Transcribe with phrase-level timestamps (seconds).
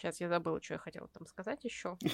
[0.00, 1.98] Сейчас я забыла, что я хотела там сказать еще.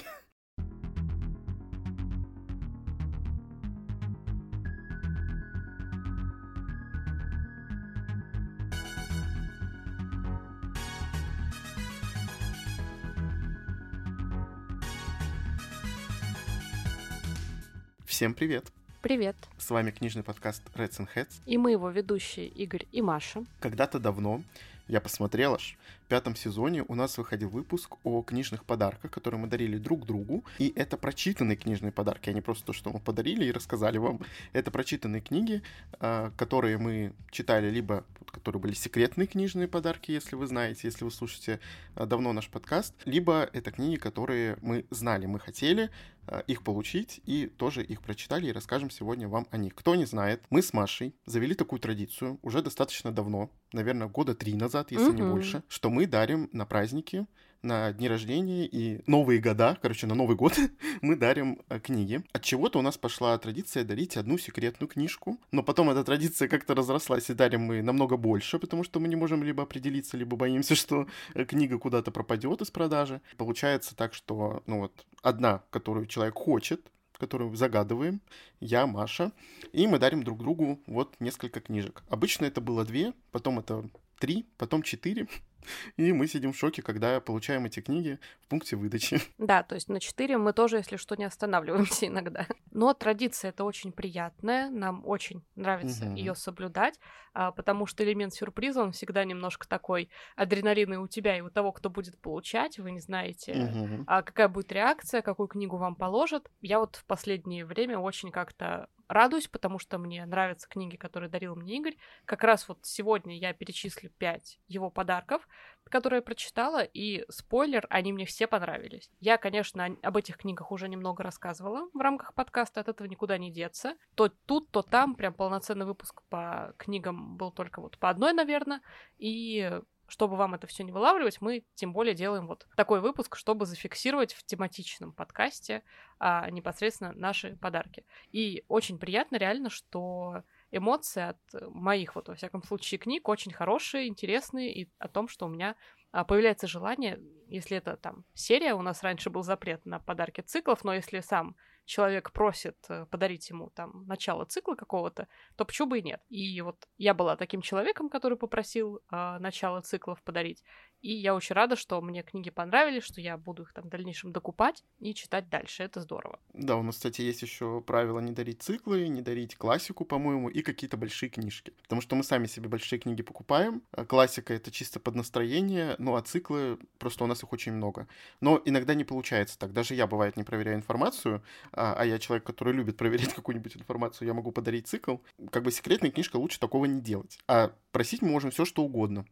[18.05, 18.65] Всем привет!
[19.01, 19.37] Привет!
[19.57, 21.41] С вами книжный подкаст Reds and Heads.
[21.45, 23.45] И мы его ведущие Игорь и Маша.
[23.61, 24.43] Когда-то давно
[24.87, 25.77] я посмотрел аж.
[26.07, 30.45] В пятом сезоне у нас выходил выпуск о книжных подарках, которые мы дарили друг другу.
[30.57, 34.21] И это прочитанные книжные подарки, а не просто то, что мы подарили и рассказали вам.
[34.53, 35.61] Это прочитанные книги,
[35.99, 41.11] а, которые мы читали, либо которые были секретные книжные подарки, если вы знаете, если вы
[41.11, 41.59] слушаете
[41.95, 45.89] а, давно наш подкаст, либо это книги, которые мы знали, мы хотели
[46.27, 49.73] а, их получить и тоже их прочитали и расскажем сегодня вам о них.
[49.75, 54.53] Кто не знает, мы с Машей завели такую традицию уже достаточно давно, наверное, года три
[54.55, 55.15] назад, если угу.
[55.15, 57.25] не больше, что мы дарим на праздники
[57.61, 60.57] на дни рождения и новые года, короче, на Новый год
[61.01, 62.23] мы дарим э, книги.
[62.31, 66.75] От чего-то у нас пошла традиция дарить одну секретную книжку, но потом эта традиция как-то
[66.75, 70.75] разрослась, и дарим мы намного больше, потому что мы не можем либо определиться, либо боимся,
[70.75, 73.21] что э, книга куда-то пропадет из продажи.
[73.37, 78.21] Получается так, что, ну вот, одна, которую человек хочет, которую загадываем,
[78.59, 79.31] я, Маша,
[79.73, 82.03] и мы дарим друг другу вот несколько книжек.
[82.09, 83.89] Обычно это было две, потом это
[84.19, 85.27] три, потом четыре,
[85.97, 89.21] и мы сидим в шоке, когда получаем эти книги в пункте выдачи.
[89.37, 92.47] Да, то есть на 4 мы тоже, если что, не останавливаемся иногда.
[92.71, 96.15] Но традиция это очень приятная, нам очень нравится угу.
[96.15, 96.99] ее соблюдать,
[97.33, 101.71] а, потому что элемент сюрприза, он всегда немножко такой адреналинный у тебя и у того,
[101.71, 102.77] кто будет получать.
[102.77, 104.05] Вы не знаете, угу.
[104.05, 106.49] какая будет реакция, какую книгу вам положат.
[106.61, 111.55] Я вот в последнее время очень как-то радуюсь, потому что мне нравятся книги, которые дарил
[111.55, 111.97] мне Игорь.
[112.25, 115.47] Как раз вот сегодня я перечислю пять его подарков,
[115.89, 119.09] которые я прочитала, и спойлер, они мне все понравились.
[119.19, 123.51] Я, конечно, об этих книгах уже немного рассказывала в рамках подкаста, от этого никуда не
[123.51, 123.95] деться.
[124.15, 128.81] То тут, то там, прям полноценный выпуск по книгам был только вот по одной, наверное,
[129.17, 133.65] и чтобы вам это все не вылавливать, мы тем более делаем вот такой выпуск, чтобы
[133.65, 135.83] зафиксировать в тематичном подкасте
[136.19, 138.05] а, непосредственно наши подарки.
[138.31, 141.39] И очень приятно реально, что эмоции от
[141.73, 145.75] моих, вот во всяком случае, книг очень хорошие, интересные, и о том, что у меня
[146.11, 150.83] а, появляется желание, если это там серия, у нас раньше был запрет на подарки циклов,
[150.83, 151.55] но если сам
[151.87, 156.21] человек просит э, подарить ему там начало цикла какого-то, то почему бы и нет?
[156.29, 160.63] И вот я была таким человеком, который попросил э, начало циклов подарить,
[161.01, 164.31] и я очень рада, что мне книги понравились, что я буду их там в дальнейшем
[164.31, 165.83] докупать и читать дальше.
[165.83, 166.39] Это здорово.
[166.53, 170.61] Да, у нас, кстати, есть еще правило не дарить циклы, не дарить классику, по-моему, и
[170.61, 171.73] какие-то большие книжки.
[171.83, 173.83] Потому что мы сами себе большие книги покупаем.
[173.91, 178.07] А классика— это чисто под настроение, ну а циклы, просто у нас их очень много.
[178.41, 179.73] Но иногда не получается так.
[179.73, 184.27] Даже я, бывает, не проверяю информацию, а, а я человек, который любит проверять какую-нибудь информацию,
[184.27, 185.17] я могу подарить цикл.
[185.51, 187.37] Как бы секретная книжка лучше такого не делать.
[187.47, 189.25] А просить мы можем все, что угодно.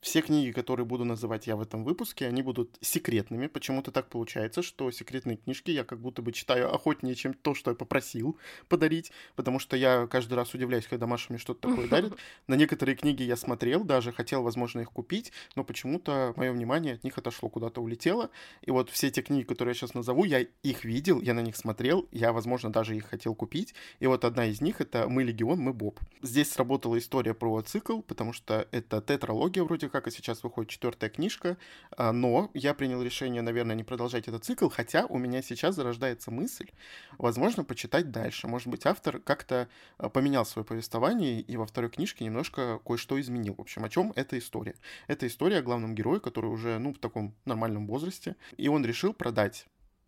[0.00, 3.48] Все книги, которые буду называть я в этом выпуске, они будут секретными.
[3.48, 7.72] Почему-то так получается, что секретные книжки я как будто бы читаю охотнее, чем то, что
[7.72, 12.14] я попросил подарить, потому что я каждый раз удивляюсь, когда Маша мне что-то такое дарит.
[12.46, 17.04] На некоторые книги я смотрел, даже хотел, возможно, их купить, но почему-то мое внимание от
[17.04, 18.30] них отошло, куда-то улетело.
[18.62, 21.56] И вот все те книги, которые я сейчас назову, я их видел, я на них
[21.56, 23.74] смотрел, я, возможно, даже их хотел купить.
[23.98, 26.00] И вот одна из них— это «Мы Легион, мы Боб».
[26.22, 31.10] Здесь сработала история про цикл, потому что это тетралогия вроде как, и сейчас выходит четвертая
[31.10, 31.56] книжка,
[31.96, 36.30] а, но я принял решение, наверное, не продолжать этот цикл, хотя у меня сейчас зарождается
[36.30, 36.70] мысль,
[37.18, 38.48] возможно, почитать дальше.
[38.48, 39.68] Может быть, автор как-то
[39.98, 43.54] а, поменял свое повествование и во второй книжке немножко кое-что изменил.
[43.56, 44.76] В общем, о чем эта история?
[45.06, 49.12] Это история о главном герое, который уже, ну, в таком нормальном возрасте, и он решил
[49.12, 49.66] продать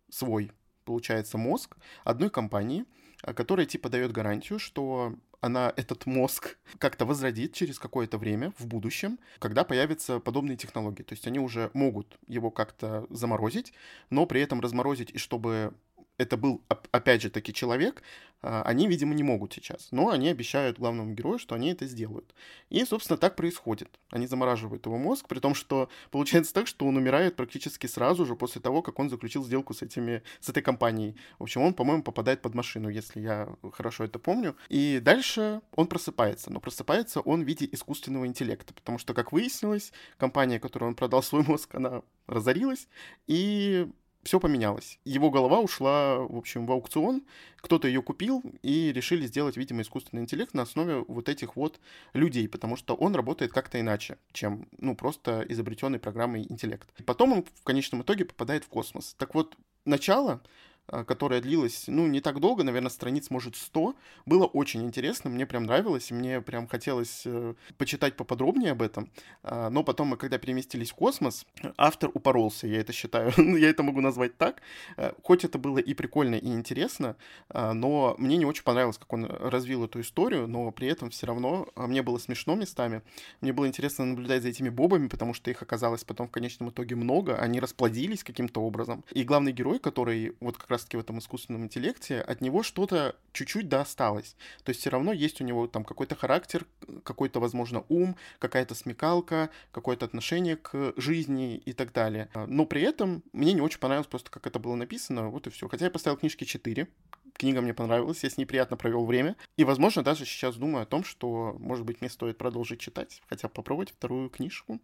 [0.09, 0.51] свой,
[0.85, 2.85] получается, мозг одной компании,
[3.23, 8.65] а, которая типа дает гарантию, что она этот мозг как-то возродит через какое-то время в
[8.65, 11.03] будущем, когда появятся подобные технологии.
[11.03, 13.73] То есть они уже могут его как-то заморозить,
[14.09, 15.73] но при этом разморозить, и чтобы
[16.17, 18.03] это был, опять же таки, человек,
[18.41, 19.87] а, они, видимо, не могут сейчас.
[19.91, 22.35] Но они обещают главному герою, что они это сделают.
[22.69, 23.99] И, собственно, так происходит.
[24.11, 28.35] Они замораживают его мозг, при том, что получается так, что он умирает практически сразу же
[28.35, 31.15] после того, как он заключил сделку с, этими, с этой компанией.
[31.39, 34.55] В общем, он, по-моему, попадает под машину, если я хорошо это помню.
[34.69, 36.51] И дальше он просыпается.
[36.51, 41.23] Но просыпается он в виде искусственного интеллекта, потому что, как выяснилось, компания, которой он продал
[41.23, 42.87] свой мозг, она разорилась,
[43.25, 43.87] и
[44.23, 44.99] все поменялось.
[45.05, 47.23] Его голова ушла, в общем, в аукцион,
[47.57, 51.79] кто-то ее купил и решили сделать, видимо, искусственный интеллект на основе вот этих вот
[52.13, 56.89] людей, потому что он работает как-то иначе, чем, ну, просто изобретенный программой интеллект.
[57.05, 59.15] Потом он в конечном итоге попадает в космос.
[59.17, 59.55] Так вот,
[59.85, 60.41] начало
[60.87, 63.95] которая длилась, ну, не так долго, наверное, страниц, может, 100.
[64.25, 69.09] Было очень интересно, мне прям нравилось, и мне прям хотелось э, почитать поподробнее об этом.
[69.43, 71.45] А, но потом, мы, когда переместились в космос,
[71.77, 74.61] автор упоролся, я это считаю, я это могу назвать так.
[74.97, 77.15] Э, хоть это было и прикольно, и интересно,
[77.53, 81.67] но мне не очень понравилось, как он развил эту историю, но при этом все равно
[81.75, 83.01] мне было смешно местами.
[83.41, 86.95] Мне было интересно наблюдать за этими бобами, потому что их оказалось потом в конечном итоге
[86.95, 89.03] много, они расплодились каким-то образом.
[89.11, 93.69] И главный герой, который вот как раз-таки в этом искусственном интеллекте, от него что-то чуть-чуть
[93.69, 94.35] да осталось.
[94.63, 96.65] То есть все равно есть у него там какой-то характер,
[97.03, 102.29] какой-то, возможно, ум, какая-то смекалка, какое-то отношение к жизни и так далее.
[102.47, 105.67] Но при этом мне не очень понравилось просто, как это было написано, вот и все.
[105.67, 106.87] Хотя я поставил книжки 4,
[107.33, 109.35] книга мне понравилась, я с ней приятно провел время.
[109.57, 113.47] И, возможно, даже сейчас думаю о том, что, может быть, мне стоит продолжить читать, хотя
[113.47, 114.79] попробовать вторую книжку.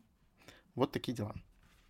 [0.76, 1.36] Вот такие дела.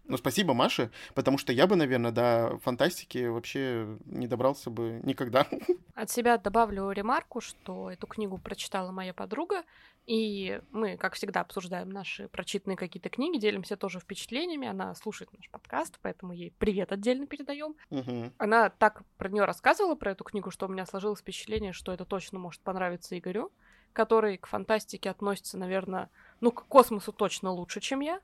[0.09, 5.45] Ну, спасибо Маше, потому что я бы, наверное, до фантастики вообще не добрался бы никогда.
[5.93, 9.63] От себя добавлю ремарку, что эту книгу прочитала моя подруга,
[10.07, 14.67] и мы, как всегда, обсуждаем наши прочитанные какие-то книги, делимся тоже впечатлениями.
[14.67, 17.75] Она слушает наш подкаст, поэтому ей привет отдельно передаем.
[17.91, 18.33] Угу.
[18.39, 22.05] Она так про нее рассказывала, про эту книгу, что у меня сложилось впечатление, что это
[22.05, 23.51] точно может понравиться Игорю,
[23.93, 26.09] который к фантастике относится, наверное,
[26.41, 28.19] ну, к космосу точно лучше, чем я.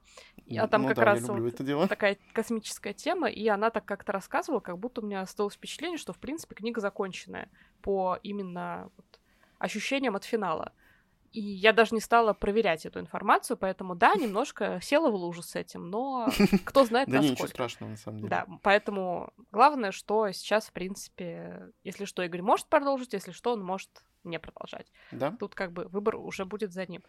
[0.57, 4.59] А там ну, как да, раз вот такая космическая тема, и она так как-то рассказывала,
[4.59, 7.49] как будто у меня осталось впечатление, что, в принципе, книга законченная
[7.81, 9.19] по именно вот,
[9.57, 10.71] ощущениям от финала.
[11.31, 15.55] И я даже не стала проверять эту информацию, поэтому, да, немножко села в лужу с
[15.55, 16.29] этим, но
[16.65, 17.33] кто знает, Да насколько.
[17.33, 18.29] ничего страшного, на самом деле.
[18.29, 23.63] Да, поэтому главное, что сейчас, в принципе, если что, Игорь может продолжить, если что, он
[23.63, 23.89] может
[24.23, 24.91] не продолжать.
[25.11, 25.35] Да?
[25.37, 27.03] Тут как бы выбор уже будет за ним.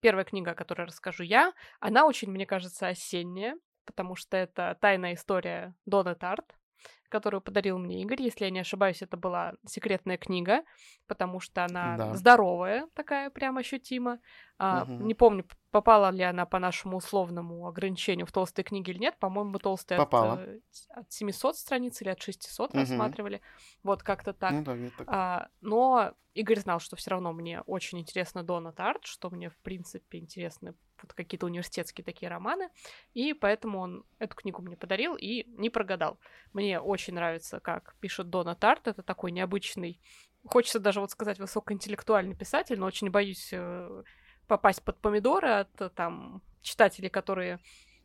[0.00, 5.14] Первая книга, о которой расскажу я, она очень, мне кажется, осенняя, потому что это тайная
[5.14, 6.59] история Дона Тарт
[7.08, 8.22] которую подарил мне Игорь.
[8.22, 10.62] Если я не ошибаюсь, это была секретная книга,
[11.06, 12.14] потому что она Да.
[12.14, 14.18] здоровая, такая прям ощутимо.
[14.58, 15.08] А, Мгм.
[15.08, 19.18] Не помню, попала ли она по нашему условному ограничению в толстые книги или нет.
[19.18, 20.36] По-моему, толстая от, Попала.
[20.38, 20.60] э,
[20.90, 22.80] от 700 страниц или от 600 Мгм.
[22.80, 23.40] рассматривали.
[23.82, 24.54] Вот как-то так.
[24.54, 25.08] Ну да, так.
[25.08, 29.56] А, но Игорь знал, что все равно мне очень интересно Дона Тарт, что мне, в
[29.58, 32.68] принципе, интересны вот какие-то университетские такие романы,
[33.14, 36.18] и поэтому он эту книгу мне подарил и не прогадал.
[36.52, 40.00] Мне очень нравится, как пишет Дона Тарт, это такой необычный,
[40.46, 44.02] хочется даже вот сказать высокоинтеллектуальный писатель, но очень боюсь э,
[44.46, 47.58] попасть под помидоры от э, там читателей, которые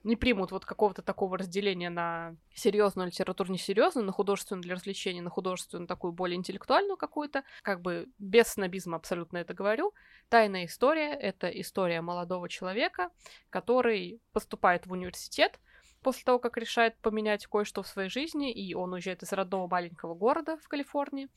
[0.06, 5.32] не примут вот какого-то такого разделения на серьезную литературу, несерьезную, на художественную для развлечения, на
[5.32, 9.94] художественную такую более интеллектуальную какую-то, как бы без снобизма абсолютно это говорю.
[10.30, 13.10] Тайная история— это история молодого человека,
[13.50, 15.60] который поступает в университет,
[16.04, 20.14] после того, как решает поменять кое-что в своей жизни, и он уезжает из родного маленького
[20.14, 21.30] города в Калифорнии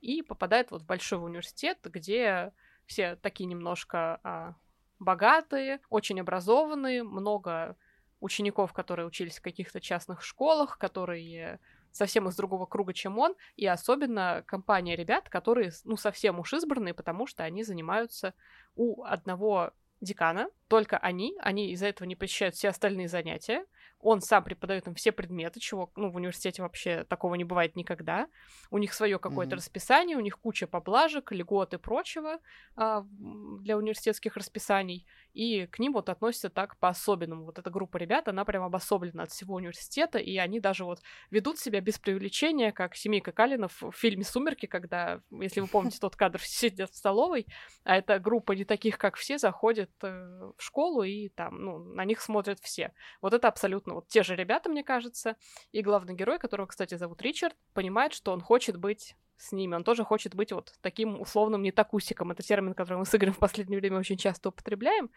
[0.00, 2.52] и попадает вот в большой университет, где
[2.86, 4.54] все такие немножко а,
[4.98, 7.76] богатые, очень образованные, много
[8.26, 11.60] учеников, которые учились в каких-то частных школах, которые
[11.92, 16.92] совсем из другого круга, чем он, и особенно компания ребят, которые, ну, совсем уж избранные,
[16.92, 18.34] потому что они занимаются
[18.74, 23.64] у одного декана, только они, они из-за этого не посещают все остальные занятия,
[23.98, 28.28] он сам преподает им все предметы, чего, ну, в университете вообще такого не бывает никогда.
[28.70, 29.56] У них свое какое-то Мгм.
[29.56, 32.38] расписание, у них куча поблажек, льгот и прочего
[32.76, 35.06] а, для университетских расписаний.
[35.32, 37.44] И к ним вот относятся так по-особенному.
[37.44, 41.00] Вот эта группа ребят, она прям обособлена от всего университета, и они даже вот
[41.30, 46.16] ведут себя без привлечения, как семейка Калинов в фильме «Сумерки», когда, если вы помните тот
[46.16, 47.46] кадр, сидят в столовой,
[47.84, 50.08] а эта группа не таких, как все, заходит э,
[50.56, 52.92] в школу, и там, ну, на них смотрят все.
[53.20, 55.36] Вот это абсолютно вот те же ребята, мне кажется.
[55.72, 59.74] И главный герой, которого, кстати, зовут Ричард, понимает, что он хочет быть с ними.
[59.74, 62.30] Он тоже хочет быть вот таким условным нетакусиком.
[62.30, 65.10] Это термин, который мы с Игорем в последнее время очень часто употребляем,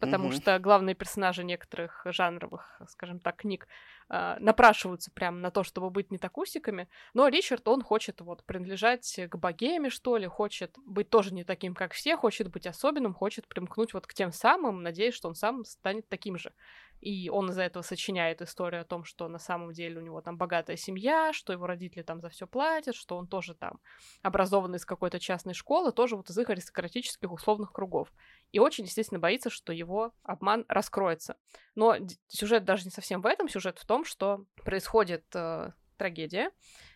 [0.00, 0.32] потому Мгм.
[0.32, 3.68] что главные персонажи некоторых жанровых, скажем так, книг
[4.08, 6.88] а, напрашиваются прямо на то, чтобы быть нетакусиками.
[7.14, 11.74] Но Ричард, он хочет вот принадлежать к богеме, что ли, хочет быть тоже не таким,
[11.74, 15.64] как все, хочет быть особенным, хочет примкнуть вот к тем самым, надеясь, что он сам
[15.64, 16.52] станет таким же.
[17.00, 20.38] и он из-за этого сочиняет историю о том, что на самом деле у него там
[20.38, 23.80] богатая семья, что его родители там за все платят, что он тоже там
[24.22, 28.12] образованный из какой-то частной школы, тоже вот из их аристократических условных кругов.
[28.52, 31.36] И очень, естественно, боится, что его обман раскроется.
[31.74, 31.96] Но
[32.28, 36.50] сюжет даже не совсем в этом, сюжет в том, что происходит э, трагедия.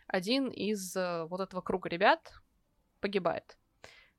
[0.07, 2.33] Один из э, вот этого круга ребят
[3.00, 3.57] погибает.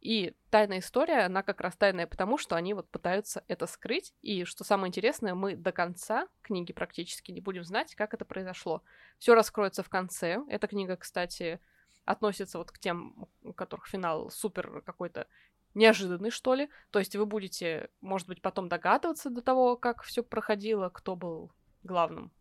[0.01, 4.13] И тайная история, она как раз тайная потому, что они вот пытаются это скрыть.
[4.21, 8.83] И что самое интересное, мы до конца книги практически не будем знать, как это произошло.
[9.19, 10.43] Все раскроется в конце.
[10.49, 11.59] Эта книга, кстати,
[12.05, 15.27] относится вот к тем, у которых финал супер какой-то
[15.73, 16.69] неожиданный, что ли.
[16.89, 21.51] То есть вы будете, может быть, потом догадываться до того, как все проходило, кто был
[21.83, 22.31] главным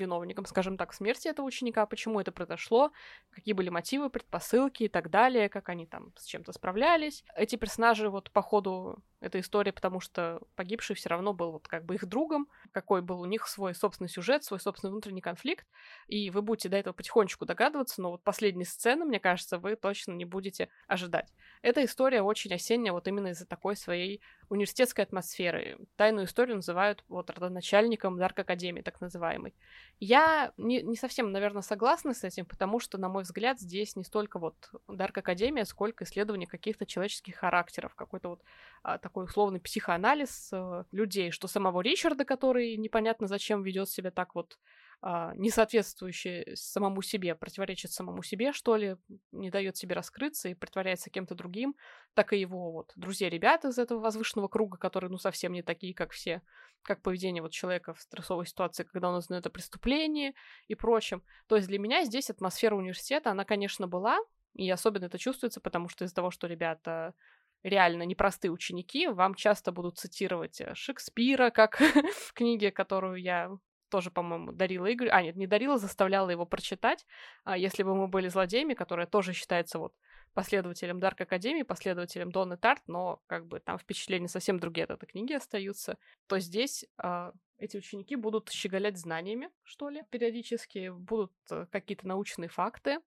[0.00, 2.92] виновником, скажем так, смерти этого ученика, почему это произошло,
[3.30, 7.24] какие были мотивы, предпосылки и так далее, как они там с чем-то справлялись.
[7.36, 11.84] Эти персонажи вот по ходу этой истории, потому что погибший все равно был вот как
[11.84, 15.66] бы их другом, какой был у них свой собственный сюжет, свой собственный внутренний конфликт,
[16.06, 20.12] и вы будете до этого потихонечку догадываться, но вот последней сцены, мне кажется, вы точно
[20.12, 21.32] не будете ожидать.
[21.62, 25.78] Эта история очень осенняя вот именно из-за такой своей университетской атмосферы.
[25.96, 29.54] Тайную историю называют вот родоначальником Дарк Академии, так называемый.
[30.00, 34.02] Я не, не совсем, наверное, согласна с этим, потому что, на мой взгляд, здесь не
[34.02, 34.56] столько вот
[34.88, 38.42] Дарк Академия, сколько исследование каких-то человеческих характеров, какой-то вот
[38.82, 44.34] а, такой условный психоанализ э, людей, что самого Ричарда, который непонятно зачем ведет себя так
[44.34, 44.58] вот
[45.02, 48.96] а, не соответствующий самому себе, противоречит самому себе, что ли,
[49.32, 51.74] не дает себе раскрыться и притворяется кем-то другим,
[52.12, 56.10] так и его вот друзья-ребята из этого возвышенного круга, которые, ну, совсем не такие, как
[56.12, 56.42] все,
[56.82, 60.34] как поведение вот человека в стрессовой ситуации, когда он узнает о преступлении
[60.68, 61.22] и прочем.
[61.46, 64.18] То есть для меня здесь атмосфера университета, она, конечно, была,
[64.54, 67.14] и особенно это чувствуется, потому что из-за того, что ребята
[67.62, 71.78] реально непростые ученики, вам часто будут цитировать э, Шекспира, как
[72.26, 73.50] в книге, которую я
[73.90, 75.08] тоже, по-моему, дарила Игорь.
[75.10, 77.04] А, нет, не дарила, заставляла его прочитать.
[77.44, 79.94] А, если бы мы были злодеями, которая тоже считается вот
[80.32, 85.06] последователем Дарк Академии, последователем Донны Тарт, но как бы там впечатления совсем другие от этой
[85.06, 91.66] книги остаются, то здесь э, эти ученики будут щеголять знаниями, что ли, периодически, будут э,
[91.70, 93.00] какие-то научные факты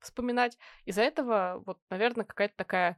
[0.00, 0.58] вспоминать.
[0.86, 2.96] Из-за этого, вот, наверное, какая-то такая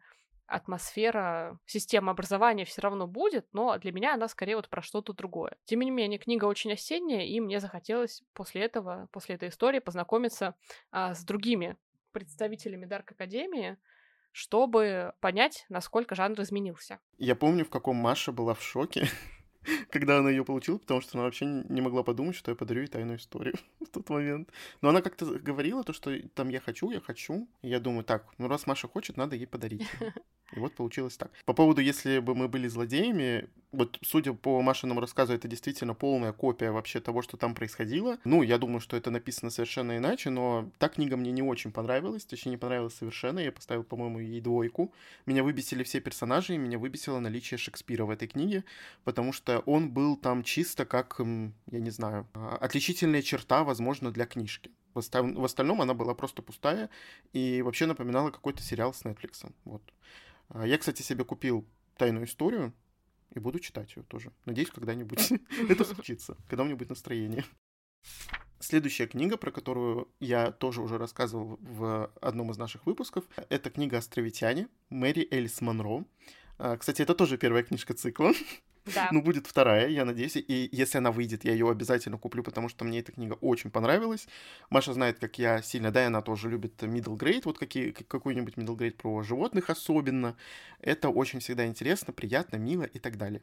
[0.53, 5.57] атмосфера системы образования все равно будет, но для меня она скорее вот про что-то другое.
[5.65, 10.55] Тем не менее, книга очень осенняя, и мне захотелось после этого, после этой истории познакомиться
[10.91, 11.77] а, с другими
[12.13, 13.79] представителями Дарк Академии,
[14.33, 17.01] чтобы понять, насколько жанр изменился.
[17.19, 19.09] Я помню, в каком Маша была в шоке,
[19.91, 22.89] когда она ее получила, потому что она вообще не могла подумать, что я подарю ей
[22.89, 24.51] тайную историю в тот момент.
[24.81, 27.49] Но она как-то говорила то, что там я хочу, я хочу.
[27.63, 29.87] И я думаю, так, ну раз Маша хочет, надо ей подарить.
[30.55, 31.31] И вот получилось так.
[31.45, 36.33] По поводу, если бы мы были злодеями, вот судя по Машиному рассказу, это действительно полная
[36.33, 38.19] копия вообще того, что там происходило.
[38.25, 42.25] Ну, я думаю, что это написано совершенно иначе, но та книга мне не очень понравилась,
[42.25, 43.39] точнее, не понравилась совершенно.
[43.41, 44.93] Я поставил, по-моему, ей двойку.
[45.25, 48.65] Меня выбесили все персонажи, и меня выбесило наличие Шекспира в этой книге,
[49.05, 54.27] потому что он был там чисто как, я не знаю, а, отличительная черта, возможно, для
[54.27, 54.71] книжки.
[54.95, 56.91] В, остальном она была просто пустая
[57.33, 59.51] и вообще напоминала какой-то сериал с Netflix.
[59.65, 59.83] Вот.
[60.53, 61.67] А, я, кстати, себе купил
[61.97, 62.73] тайную историю
[63.31, 64.33] и буду читать ее тоже.
[64.45, 65.33] Надеюсь, когда-нибудь
[65.69, 67.45] это случится, когда у меня будет настроение.
[68.61, 73.99] Следующая книга, про которую я тоже уже рассказывал в одном из наших выпусков, это книга
[73.99, 76.05] «Островитяне» Мэри Элис Монро.
[76.59, 78.33] А, кстати, это тоже первая книжка цикла.
[79.13, 80.37] Ну, будет вторая, я надеюсь.
[80.37, 84.27] И если она выйдет, я ее обязательно куплю, потому что мне эта книга очень понравилась.
[84.71, 88.55] Маша знает, как я сильно, да, и она тоже любит middle grade, вот какие, какой-нибудь
[88.55, 90.37] middle grade про животных особенно.
[90.81, 93.43] Это очень всегда интересно, приятно, мило и так далее.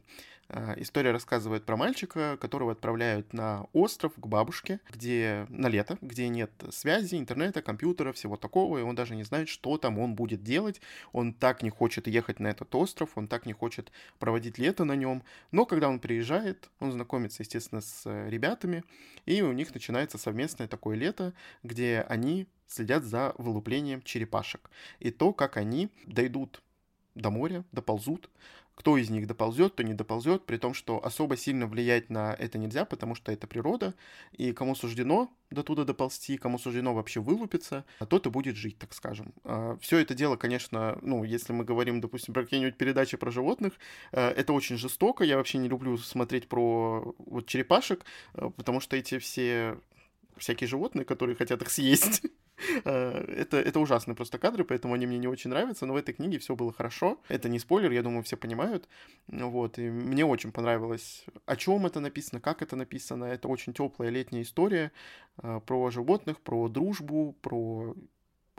[0.51, 6.27] А, история рассказывает про мальчика, которого отправляют на остров к бабушке, где на лето, где
[6.27, 10.43] нет связи, интернета, компьютера, всего такого, и он даже не знает, что там он будет
[10.43, 10.81] делать.
[11.12, 14.93] Он так не хочет ехать на этот остров, он так не хочет проводить лето на
[14.93, 18.83] нем, но когда он приезжает, он знакомится, естественно, с э, ребятами,
[19.25, 21.33] и у них начинается совместное такое лето,
[21.63, 24.69] где они следят за вылуплением черепашек.
[25.00, 26.62] И то, как они дойдут
[27.15, 28.29] до моря, доползут,
[28.79, 32.57] кто из них доползет, кто не доползет, при том, что особо сильно влиять на это
[32.57, 33.93] нельзя, потому что это природа,
[34.31, 38.77] и кому суждено до туда доползти, кому суждено вообще вылупиться, а тот и будет жить,
[38.77, 39.33] так скажем.
[39.43, 43.74] А, Все это дело, конечно, ну, если мы говорим, допустим, про какие-нибудь передачи про животных,
[44.13, 48.05] э, это очень жестоко, я вообще не люблю смотреть про вот черепашек,
[48.36, 49.77] э, потому что эти все
[50.39, 52.24] всякие животные, которые хотят их съесть.
[52.84, 56.13] Э, это, это ужасные просто кадры, поэтому они мне не очень нравятся, но в этой
[56.13, 57.17] книге все было хорошо.
[57.29, 58.89] Это не спойлер, я думаю, все понимают.
[59.27, 63.24] Вот, и мне очень понравилось, о чем это написано, как это написано.
[63.24, 64.91] Это очень теплая летняя история
[65.41, 67.96] э, про животных, про дружбу, про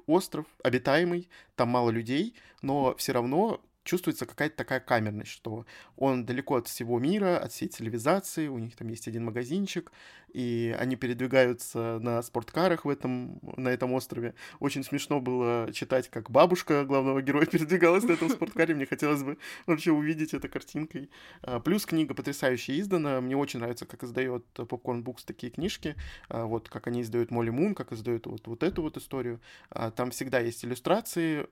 [0.07, 6.57] остров обитаемый, там мало людей, но все равно чувствуется какая-то такая камерность, что он далеко
[6.57, 9.93] от всего мира, от всей цивилизации, у них там есть один магазинчик,
[10.33, 14.35] и они передвигаются на спорткарах в этом, на этом острове.
[14.61, 19.39] Очень смешно было читать, как бабушка главного героя передвигалась на этом спорткаре, мне хотелось бы
[19.67, 21.11] вообще увидеть это картинкой.
[21.43, 25.97] А, плюс книга потрясающе издана, мне очень нравится, как издает Popcorn Books такие книжки,
[26.29, 29.41] а, вот как они издают Молли Мун, как издают вот, вот эту вот историю.
[29.71, 31.47] А, там всегда есть иллюстрации,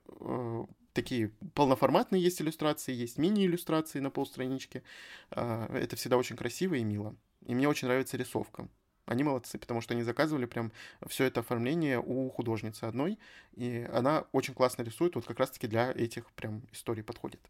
[0.92, 4.82] такие полноформатные есть иллюстрации, есть мини-иллюстрации на полстранички.
[5.30, 7.14] А, это всегда очень красиво и мило.
[7.46, 8.68] И мне очень нравится рисовка.
[9.06, 10.70] Они молодцы, потому что они заказывали прям
[11.06, 13.18] все это оформление у художницы одной,
[13.52, 17.40] и она очень классно рисует, вот как раз-таки для этих прям историй подходит.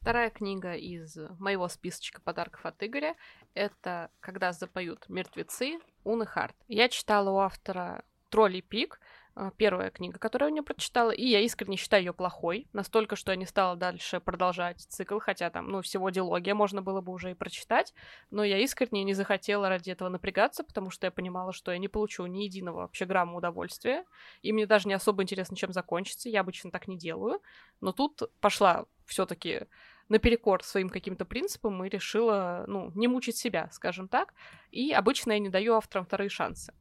[0.00, 3.16] Вторая книга из моего списочка подарков от Игоря—
[3.54, 6.56] это «Когда запоют мертвецы» Уны Харт.
[6.68, 9.00] Я читала у автора «Тролли пик»,
[9.56, 13.32] первая книга, которую я у нее прочитала, и я искренне считаю ее плохой, настолько, что
[13.32, 17.32] я не стала дальше продолжать цикл, хотя там, ну, всего диалогия можно было бы уже
[17.32, 17.92] и прочитать,
[18.30, 21.88] но я искренне не захотела ради этого напрягаться, потому что я понимала, что я не
[21.88, 24.04] получу ни единого вообще грамма удовольствия,
[24.42, 27.40] и мне даже не особо интересно, чем закончится, я обычно так не делаю,
[27.80, 29.66] но тут пошла все таки
[30.08, 34.34] наперекор своим каким-то принципам и решила, ну, не мучить себя, скажем так,
[34.70, 36.72] и обычно я не даю авторам вторые шансы.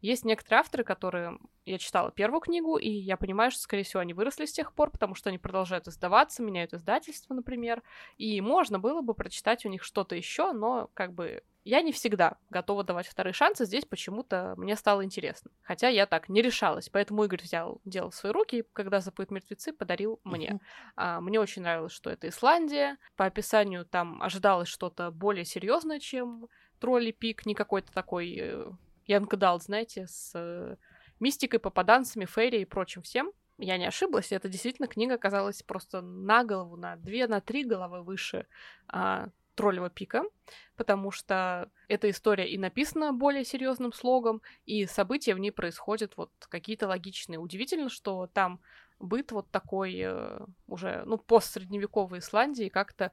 [0.00, 1.38] Есть некоторые авторы, которые...
[1.66, 4.90] Я читала первую книгу, и я понимаю, что, скорее всего, они выросли с тех пор,
[4.90, 7.82] потому что они продолжают издаваться, меняют издательство, например,
[8.16, 12.38] и можно было бы прочитать у них что-то еще, но как бы я не всегда
[12.48, 15.50] готова давать вторые шансы, здесь почему-то мне стало интересно.
[15.62, 19.30] Хотя я так не решалась, поэтому Игорь взял дело в свои руки и, когда «Запыт
[19.30, 20.52] мертвецы», подарил мне.
[20.52, 20.60] Uh-huh.
[20.96, 22.96] А, мне очень нравилось, что это Исландия.
[23.16, 28.70] По описанию там ожидалось что-то более серьезное, чем Тролли Пик, не какой-то такой э,
[29.06, 30.76] Янг Далт, знаете, с э,
[31.20, 33.32] мистикой, попаданцами, фейри и прочим всем.
[33.58, 38.02] Я не ошиблась, это действительно книга оказалась просто на голову, на две, на три головы
[38.02, 38.46] выше
[38.88, 40.24] а, троллевого пика,
[40.76, 46.30] потому что эта история и написана более серьезным слогом, и события в ней происходят вот
[46.48, 47.38] какие-то логичные.
[47.38, 48.60] Удивительно, что там
[48.98, 53.12] быт вот такой э, уже, ну, постсредневековой Исландии как-то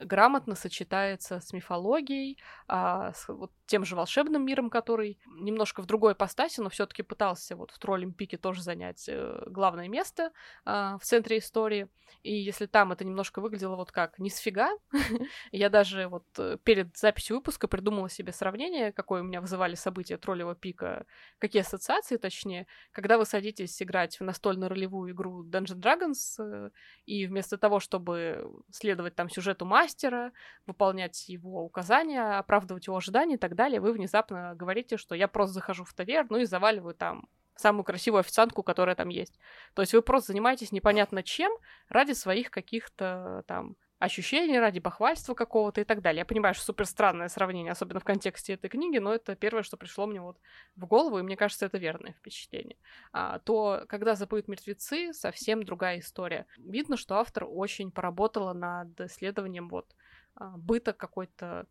[0.00, 6.12] грамотно сочетается с мифологией, а, с вот тем же волшебным миром, который немножко в другой
[6.12, 10.32] ипостаси, но все таки пытался вот в Троллем пике тоже занять э, главное место
[10.64, 11.88] а, в центре истории.
[12.22, 14.70] И если там это немножко выглядело вот как не сфига,
[15.52, 20.16] я даже вот э, перед записью выпуска придумала себе сравнение, какое у меня вызывали события
[20.16, 21.06] Троллевого пика,
[21.38, 26.70] какие ассоциации, точнее, когда вы садитесь играть в настольную ролевую игру Dungeon Dragons, э,
[27.06, 30.32] и вместо того, чтобы следовать там сюжету мастера,
[30.66, 35.54] выполнять его указания, оправдывать его ожидания и так далее, вы внезапно говорите, что я просто
[35.54, 39.38] захожу в таверну и заваливаю там самую красивую официантку, которая там есть.
[39.74, 41.52] То есть вы просто занимаетесь непонятно чем
[41.88, 46.20] ради своих каких-то там ощущений, ради бахвальства какого-то и так далее.
[46.20, 49.76] Я понимаю, что супер странное сравнение, особенно в контексте этой книги, но это первое, что
[49.76, 50.38] пришло мне вот
[50.76, 52.76] в голову, и мне кажется, это верное впечатление.
[53.12, 56.46] А, то, когда запоют мертвецы, совсем другая история.
[56.58, 59.94] Видно, что автор очень поработала над исследованием вот
[60.34, 61.66] а, быта какой-то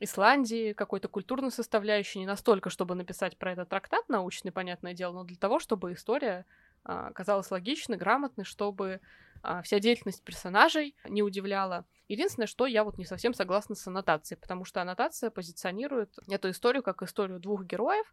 [0.00, 5.24] Исландии, какой-то культурной составляющей, не настолько, чтобы написать про этот трактат научный, понятное дело, но
[5.24, 6.44] для того, чтобы история
[6.84, 9.00] а, казалась логичной, грамотной, чтобы
[9.42, 11.84] а, вся деятельность персонажей не удивляла.
[12.12, 16.82] Единственное, что я вот не совсем согласна с аннотацией, потому что аннотация позиционирует эту историю
[16.82, 18.06] как историю двух героев,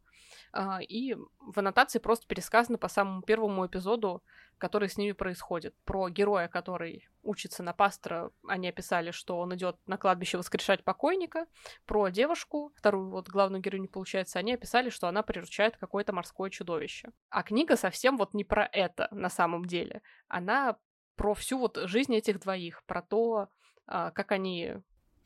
[0.54, 4.24] а, и в аннотации просто пересказано по самому первому эпизоду
[4.60, 5.74] который с ними происходит.
[5.86, 11.48] Про героя, который учится на пастора, они описали, что он идет на кладбище воскрешать покойника.
[11.86, 17.10] Про девушку, вторую вот главную героиню, получается, они описали, что она приручает какое-то морское чудовище.
[17.30, 20.02] А книга совсем вот не про это на самом деле.
[20.28, 20.78] Она
[21.16, 23.50] про всю вот жизнь этих двоих, про то,
[23.90, 24.76] как они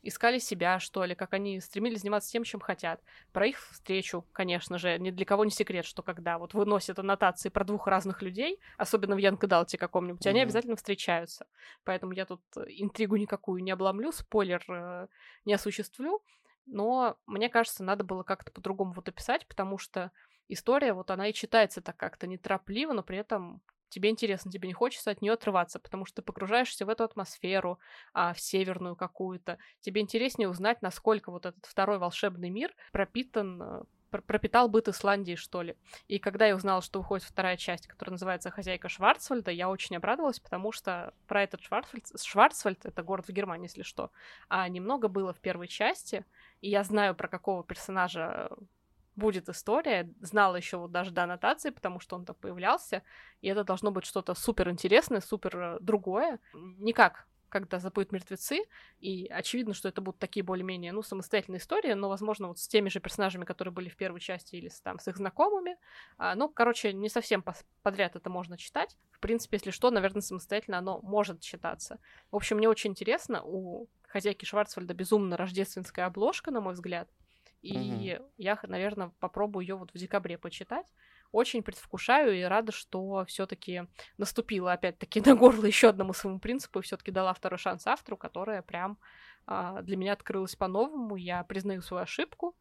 [0.04, 3.00] искали себя, что ли, как они стремились заниматься тем, чем хотят.
[3.32, 7.48] Про их встречу, конечно же, ни для кого не секрет, что когда вот выносят аннотации
[7.48, 10.30] про двух разных людей, особенно в Янкадалте каком-нибудь, mm-hmm.
[10.30, 11.46] они обязательно встречаются.
[11.84, 15.06] Поэтому я тут э, интригу никакую не обломлю, спойлер э,
[15.44, 16.22] не осуществлю,
[16.66, 20.12] но мне кажется, надо было как-то по-другому вот описать, потому что
[20.48, 23.62] история, вот она и читается так как-то неторопливо, но при этом
[23.94, 27.78] тебе интересно, тебе не хочется от нее отрываться, потому что ты погружаешься в эту атмосферу,
[28.12, 29.58] а, в северную какую-то.
[29.80, 35.62] Тебе интереснее узнать, насколько вот этот второй волшебный мир пропитан э, пропитал быт Исландии, что
[35.62, 35.76] ли.
[36.06, 40.38] И когда я узнала, что выходит вторая часть, которая называется «Хозяйка Шварцвальда», я очень обрадовалась,
[40.38, 44.12] потому что про этот Шварцвальд, Шварцвальд— это город в Германии, если что,
[44.48, 46.24] а немного было в первой части,
[46.60, 48.50] и я знаю, про какого персонажа
[49.16, 50.12] будет история.
[50.20, 53.02] Знала еще вот даже до аннотации, потому что он так появлялся.
[53.40, 56.38] И это должно быть что-то супер интересное, супер э, другое.
[56.52, 58.64] Не как когда запоют мертвецы,
[58.98, 62.88] и очевидно, что это будут такие более-менее, ну, самостоятельные истории, но, возможно, вот с теми
[62.88, 65.76] же персонажами, которые были в первой части, или с, там, с их знакомыми.
[66.18, 67.44] А, ну, короче, не совсем
[67.84, 68.96] подряд это можно читать.
[69.12, 72.00] В принципе, если что, наверное, самостоятельно оно может читаться.
[72.32, 77.08] В общем, мне очень интересно, у хозяйки Шварцвальда безумно рождественская обложка, на мой взгляд.
[77.64, 78.30] И угу.
[78.36, 80.86] я, наверное, попробую ее вот в декабре почитать.
[81.32, 83.86] Очень предвкушаю и рада, что все-таки
[84.18, 88.60] наступила опять-таки на горло еще одному своему принципу и все-таки дала второй шанс автору, которая
[88.60, 88.98] прям
[89.46, 91.16] а, для меня открылась по-новому.
[91.16, 92.54] Я признаю свою ошибку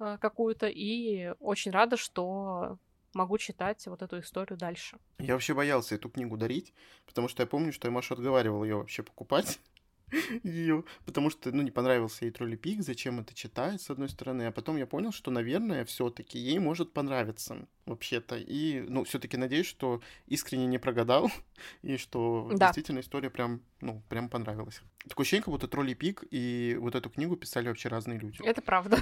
[0.00, 2.78] а, какую-то и очень рада, что
[3.14, 4.98] могу читать вот эту историю дальше.
[5.18, 6.74] Я вообще боялся эту книгу дарить,
[7.06, 9.60] потому что я помню, что я Машу отговаривал ее вообще покупать
[10.42, 14.44] ее, потому что, ну, не понравился ей Тролли Пик, зачем это читать, с одной стороны,
[14.46, 19.18] а потом я понял, что, наверное, все таки ей может понравиться, вообще-то, и, ну, все
[19.18, 21.30] таки надеюсь, что искренне не прогадал,
[21.82, 22.66] и что да.
[22.66, 24.80] действительно история прям, ну, прям понравилась.
[25.08, 28.42] Такое ощущение, как будто Тролли Пик и вот эту книгу писали вообще разные люди.
[28.42, 28.98] Это правда.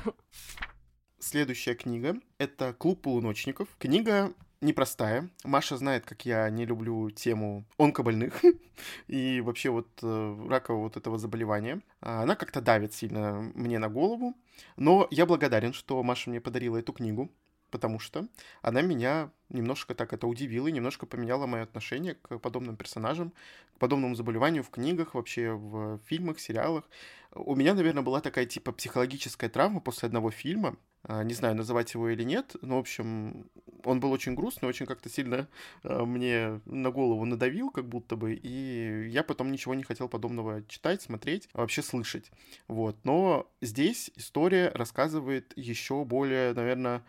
[1.19, 3.69] Следующая книга— это «Клуб полуночников».
[3.79, 5.29] Книга непростая.
[5.45, 8.43] Маша знает, как я не люблю тему онкобольных
[9.07, 11.81] и вообще вот э, ракового вот этого заболевания.
[12.01, 14.35] А, она как-то давит сильно мне на голову,
[14.77, 17.31] но я благодарен, что Маша мне подарила эту книгу,
[17.71, 18.27] потому что
[18.63, 23.33] она меня немножко так это удивила и немножко поменяла мое отношение к подобным персонажам,
[23.75, 26.89] к подобному заболеванию в книгах, вообще в фильмах, сериалах.
[27.35, 30.77] У меня, наверное, была такая типа психологическая травма после одного фильма,
[31.09, 33.49] не знаю, называть его или нет, но, в общем,
[33.85, 35.49] он был очень грустный, очень как-то сильно
[35.85, 40.65] а, мне на голову надавил, как будто бы, и я потом ничего не хотел подобного
[40.67, 42.31] читать, смотреть, а вообще слышать.
[42.67, 42.97] Вот.
[43.05, 47.05] Но здесь история рассказывает еще более, наверное,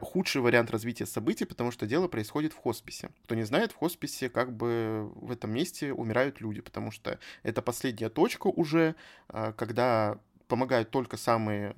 [0.00, 3.10] худший вариант развития событий, потому что дело происходит в хосписе.
[3.22, 7.62] Кто не знает, в хосписе как бы в этом месте умирают люди, потому что это
[7.62, 8.96] последняя точка уже,
[9.28, 11.76] когда помогают только самые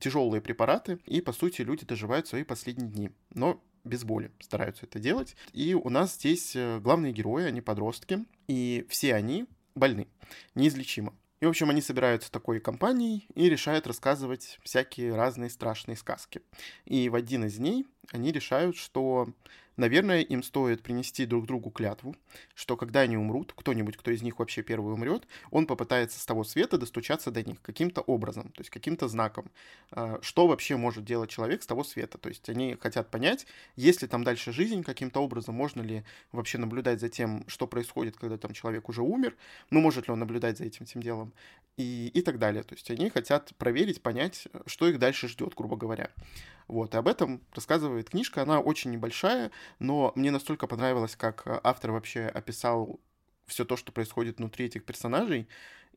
[0.00, 3.10] тяжелые препараты, и, по сути, люди доживают свои последние дни.
[3.30, 5.36] Но без боли стараются это делать.
[5.52, 10.08] И у нас здесь э, главные герои, они подростки, и все они больны,
[10.54, 11.14] неизлечимо.
[11.40, 16.40] И, в общем, они собираются такой компанией и решают рассказывать всякие разные страшные сказки.
[16.86, 19.28] И в один из дней они решают, что
[19.76, 22.14] Наверное, им стоит принести друг другу клятву,
[22.54, 26.44] что когда они умрут, кто-нибудь, кто из них вообще первый умрет, он попытается с того
[26.44, 29.50] света достучаться до них каким-то образом, то есть каким-то знаком.
[29.90, 32.18] А, что вообще может делать человек с того света?
[32.18, 36.58] То есть они хотят понять, есть ли там дальше жизнь каким-то образом, можно ли вообще
[36.58, 39.36] наблюдать за тем, что происходит, когда там человек уже умер,
[39.70, 41.32] ну, может ли он наблюдать за этим всем делом,
[41.76, 42.62] и, и так далее.
[42.62, 46.10] То есть они хотят проверить, понять, что их дальше ждет, грубо говоря.
[46.68, 48.42] Вот, и об этом рассказывает книжка.
[48.42, 53.00] Она очень небольшая, но мне настолько понравилось, как автор вообще описал
[53.46, 55.48] все то, что происходит внутри этих персонажей.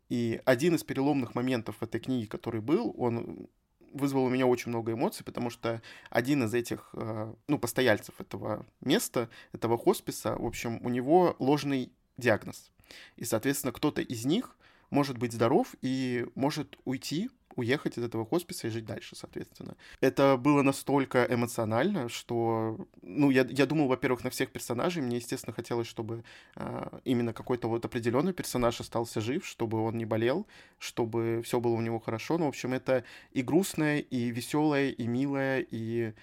[0.09, 3.47] И один из переломных моментов в этой книге, который был, он
[3.93, 8.65] вызвал у меня очень много эмоций, потому что один из этих, э, ну, постояльцев этого
[8.81, 12.71] места, этого хосписа, в общем, у него ложный диагноз.
[13.15, 14.57] И, соответственно, кто-то из них
[14.89, 19.75] может быть здоров и может уйти уехать из этого хосписа и жить дальше, соответственно.
[19.99, 25.01] Это было настолько эмоционально, что, ну, я, я думал, во-первых, на всех персонажей.
[25.01, 26.23] Мне, естественно, хотелось, чтобы
[26.55, 31.73] э, именно какой-то вот определенный персонаж остался жив, чтобы он не болел, чтобы все было
[31.73, 32.37] у него хорошо.
[32.37, 36.13] Ну, в общем, это и грустная, и веселая, и милая, и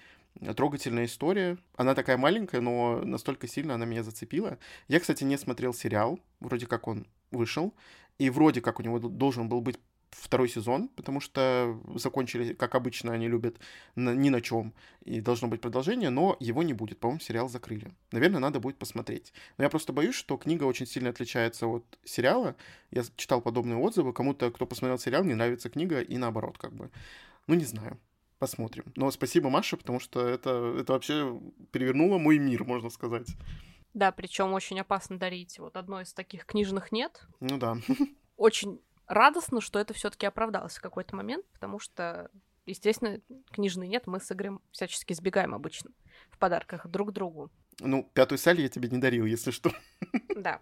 [0.55, 1.57] трогательная история.
[1.75, 4.57] Она такая маленькая, но настолько сильно она меня зацепила.
[4.87, 7.73] Я, кстати, не смотрел сериал, вроде как он вышел,
[8.19, 9.77] и вроде как у него должен был быть
[10.15, 13.57] второй сезон, потому что закончили, как обычно, они любят
[13.95, 14.73] на, ни на чем,
[15.03, 17.91] и должно быть продолжение, но его не будет, по-моему, сериал закрыли.
[18.11, 19.33] Наверное, надо будет посмотреть.
[19.57, 22.55] Но я просто боюсь, что книга очень сильно отличается от сериала.
[22.91, 26.89] Я читал подобные отзывы, кому-то, кто посмотрел сериал, не нравится книга, и наоборот, как бы.
[27.47, 27.99] Ну, не знаю.
[28.39, 28.83] Посмотрим.
[28.95, 31.39] Но спасибо, Маша, потому что это, это вообще
[31.71, 33.27] перевернуло мой мир, можно сказать.
[33.93, 35.57] Да, причем очень опасно дарить.
[35.57, 37.25] Вот одной из таких книжных нет.
[37.39, 37.77] Ну да.
[38.35, 42.29] Очень радостно, что это все-таки оправдалось в какой-то момент, потому что,
[42.65, 43.19] естественно,
[43.51, 45.91] книжный нет, мы с Игорем всячески избегаем обычно
[46.31, 47.51] в подарках друг другу.
[47.79, 49.71] Ну, пятую саль я тебе не дарил, если что.
[50.35, 50.61] Да.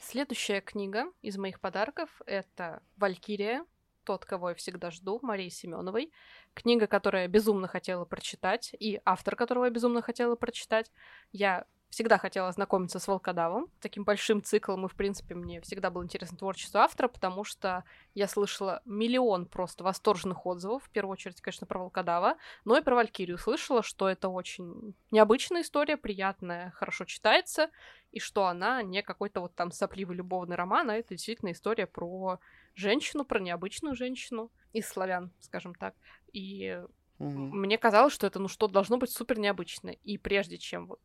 [0.00, 3.64] Следующая книга из моих подарков— это «Валькирия»,
[4.04, 6.10] тот, кого я всегда жду, Марии Семеновой.
[6.54, 10.90] Книга, которую я безумно хотела прочитать, и автор, которого я безумно хотела прочитать.
[11.30, 16.04] Я всегда хотела ознакомиться с «Волкодавом», таким большим циклом, и, в принципе, мне всегда было
[16.04, 21.66] интересно творчество автора, потому что я слышала миллион просто восторженных отзывов, в первую очередь, конечно,
[21.66, 27.70] про «Волкодава», но и про «Валькирию» слышала, что это очень необычная история, приятная, хорошо читается,
[28.12, 32.38] и что она не какой-то вот там сопливый любовный роман, а это действительно история про
[32.74, 35.94] женщину, про необычную женщину из славян, скажем так.
[36.32, 36.80] И
[37.18, 37.56] Угу.
[37.56, 39.94] мне казалось, что это ну что должно быть супер необычное.
[40.04, 41.00] И прежде чем вот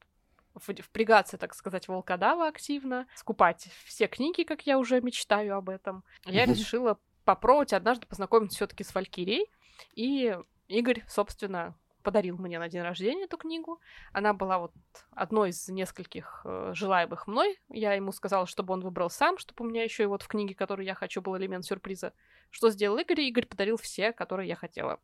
[0.59, 6.03] впрягаться, так сказать, в волкодава активно, скупать все книги, как я уже мечтаю об этом,
[6.25, 9.49] я решила попробовать однажды познакомиться все таки с Валькирией.
[9.95, 10.37] И
[10.67, 13.81] Игорь, собственно, подарил мне на день рождения эту книгу.
[14.13, 14.71] Она была вот
[15.11, 17.59] одной из нескольких э, желаемых мной.
[17.69, 20.53] Я ему сказала, чтобы он выбрал сам, чтобы у меня еще и вот в книге,
[20.53, 22.13] которую я хочу, был элемент сюрприза.
[22.51, 23.21] Что сделал Игорь?
[23.21, 24.99] Игорь подарил все, которые я хотела.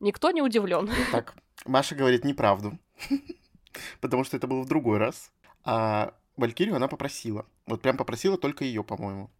[0.00, 0.90] Никто не удивлен.
[1.12, 2.78] Так, Маша говорит неправду,
[4.00, 5.30] потому что это было в другой раз.
[5.64, 7.46] А Валькирию она попросила.
[7.66, 9.30] Вот прям попросила только ее, по-моему.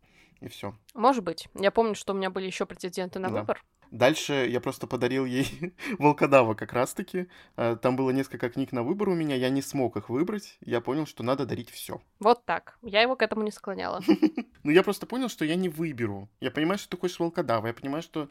[0.41, 0.75] И все.
[0.95, 1.49] Может быть.
[1.55, 3.41] Я помню, что у меня были еще претенденты на Да.
[3.41, 3.63] выбор.
[3.93, 5.47] Дальше я просто подарил ей
[5.99, 7.29] Волкодава как раз-таки.
[7.57, 10.57] Э, Там было несколько книг на выбор у меня, я не смог их выбрать.
[10.63, 12.01] Я понял, что надо дарить все.
[12.19, 12.79] Вот так.
[12.83, 14.01] Я его к этому не склоняла.
[14.65, 16.29] Ну, я просто понял, что я не выберу.
[16.41, 18.29] Я понимаю, что ты хочешь Волкодава, я понимаю, что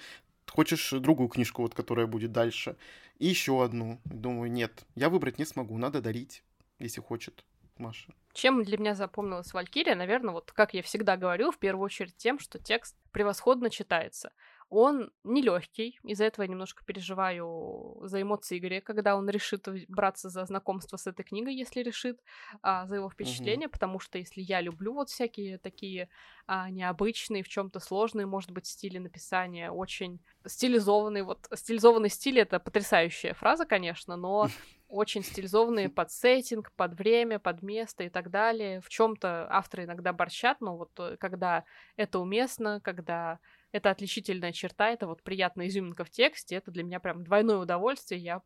[0.50, 2.76] хочешь другую книжку, вот, которая будет дальше.
[3.20, 4.00] И еще одну.
[4.06, 6.44] Думаю, нет, я выбрать не смогу, надо дарить,
[6.80, 7.46] если хочет
[7.78, 8.14] Маша.
[8.34, 12.40] Чем для меня запомнилась Валькирия, наверное, вот как я всегда говорю, в первую очередь тем,
[12.40, 14.32] что текст превосходно читается.
[14.74, 20.46] Он нелегкий, из-за этого я немножко переживаю за эмоции Игоря, когда он решит браться за
[20.46, 22.22] знакомство с этой книгой, если решит,
[22.62, 26.08] а, за его впечатление, потому что если я люблю вот всякие такие
[26.48, 32.58] а, необычные, в чем-то сложные, может быть, стили написания, очень стилизованный, вот стилизованный стиль это
[32.58, 34.48] потрясающая фраза, конечно, но
[34.88, 38.80] очень стилизованные под сеттинг, под время, под место и так далее.
[38.80, 41.66] В чем-то авторы иногда борщат, но вот э, когда
[41.98, 43.40] это уместно, когда
[43.72, 48.22] это отличительная черта, это вот приятная изюминка в тексте, это для меня прям двойное удовольствие,
[48.22, 48.42] я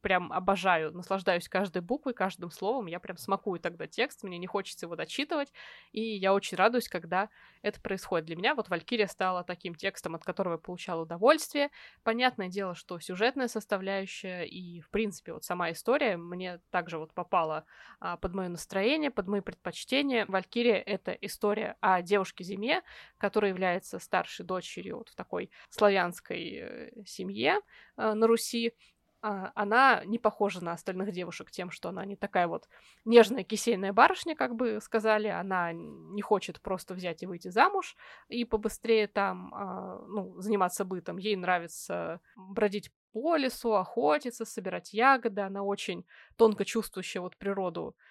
[0.00, 4.86] прям обожаю, наслаждаюсь каждой буквой, каждым словом, я прям смакую тогда текст, мне не хочется
[4.86, 5.52] его дочитывать,
[5.92, 7.28] и я очень радуюсь, когда
[7.62, 8.26] это происходит.
[8.26, 11.70] Для меня вот «Валькирия» стала таким текстом, от которого я получала удовольствие.
[12.02, 17.64] Понятное дело, что сюжетная составляющая и, в принципе, вот сама история мне также вот попала
[18.00, 20.24] а, под мое настроение, под мои предпочтения.
[20.26, 22.82] «Валькирия»— это история о девушке-зиме,
[23.18, 27.60] которая является старшей дочерью вот в такой славянской э, семье
[27.96, 28.72] э, на Руси, а,
[29.20, 32.68] она не похожа на остальных девушек тем, что она не такая вот
[33.04, 37.96] нежная кисейная барышня, как бы сказали, она не хочет просто взять и выйти замуж
[38.28, 41.18] и побыстрее там, а, ну, заниматься бытом.
[41.18, 45.42] Ей нравится бродить по лесу, охотиться, собирать ягоды.
[45.42, 46.06] Она очень
[46.36, 48.09] тонко чувствующая вот природу а,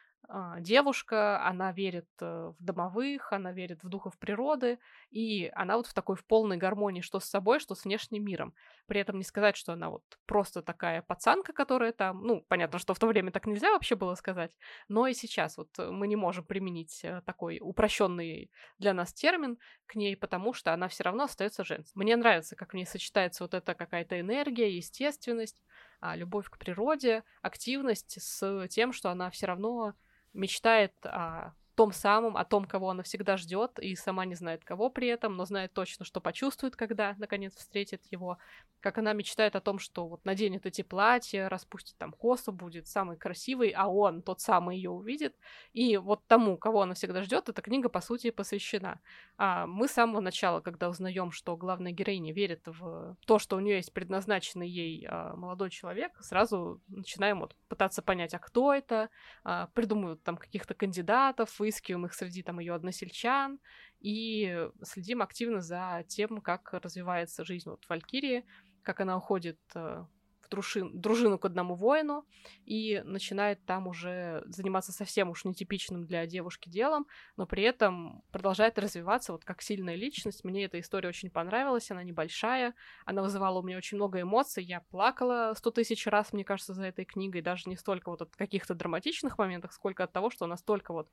[0.59, 4.77] девушка, она верит э, в домовых, она верит в духов природы,
[5.09, 8.53] и она вот в такой в полной гармонии что с собой, что с внешним миром.
[8.85, 12.93] При этом не сказать, что она вот просто такая пацанка, которая там, ну, понятно, что
[12.93, 14.51] в то время так нельзя вообще было сказать,
[14.87, 19.95] но и сейчас вот мы не можем применить э, такой упрощенный для нас термин к
[19.95, 22.03] ней, потому что она все равно остается женской.
[22.03, 27.23] Мне нравится, как в ней сочетается вот эта какая-то энергия, естественность, а, любовь к природе,
[27.41, 29.93] активность с тем, что она все равно
[30.33, 34.89] мечтает о том самом, о том, кого она всегда ждет, и сама не знает кого
[34.89, 38.37] при этом, но знает точно, что почувствует, когда наконец встретит его.
[38.81, 43.15] Как она мечтает о том, что вот наденет эти платья, распустит там косу, будет самый
[43.15, 45.37] красивый, а он тот самый ее увидит.
[45.71, 48.99] И вот тому, кого она всегда ждет, эта книга, по сути, посвящена.
[49.37, 53.61] А мы с самого начала, когда узнаем, что главная героиня верит в то, что у
[53.61, 59.09] нее есть предназначенный ей а, молодой человек, сразу начинаем вот пытаться понять, а кто это,
[59.45, 63.59] а, придумывают там каких-то кандидатов, выискиваем их среди там ее односельчан
[63.99, 68.45] и следим активно за тем, как развивается жизнь вот Валькирии,
[68.81, 70.05] как она уходит э,
[70.41, 72.25] в дружин- дружину к одному воину
[72.65, 77.05] и начинает там уже заниматься совсем уж нетипичным для девушки делом,
[77.37, 80.43] но при этом продолжает развиваться вот как сильная личность.
[80.43, 82.73] Мне эта история очень понравилась, она небольшая,
[83.05, 86.85] она вызывала у меня очень много эмоций, я плакала сто тысяч раз, мне кажется, за
[86.85, 90.93] этой книгой, даже не столько вот от каких-то драматичных моментов, сколько от того, что настолько
[90.93, 91.09] вот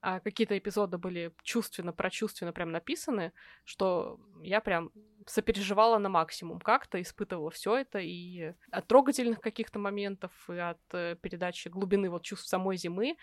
[0.00, 3.32] а, какие-то эпизоды были чувственно, прочувственно прям написаны,
[3.64, 4.90] что я прям
[5.26, 11.16] сопереживала на максимум как-то, испытывала все это, и от трогательных каких-то моментов, и от э,
[11.20, 13.16] передачи глубины вот чувств самой зимы,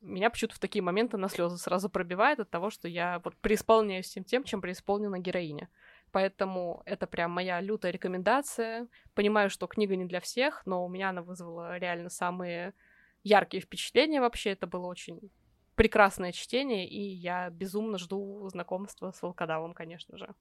[0.00, 4.06] меня почему-то в такие моменты на слезы сразу пробивает от того, что я вот преисполняюсь
[4.06, 5.70] всем тем, чем преисполнена героиня.
[6.12, 8.88] Поэтому это прям моя лютая рекомендация.
[9.14, 12.74] Понимаю, что книга не для всех, но у меня она вызвала реально самые
[13.22, 14.50] яркие впечатления вообще.
[14.50, 15.30] Это было очень
[15.76, 20.34] прекрасное чтение, и я безумно жду знакомства с волкодавом, конечно же.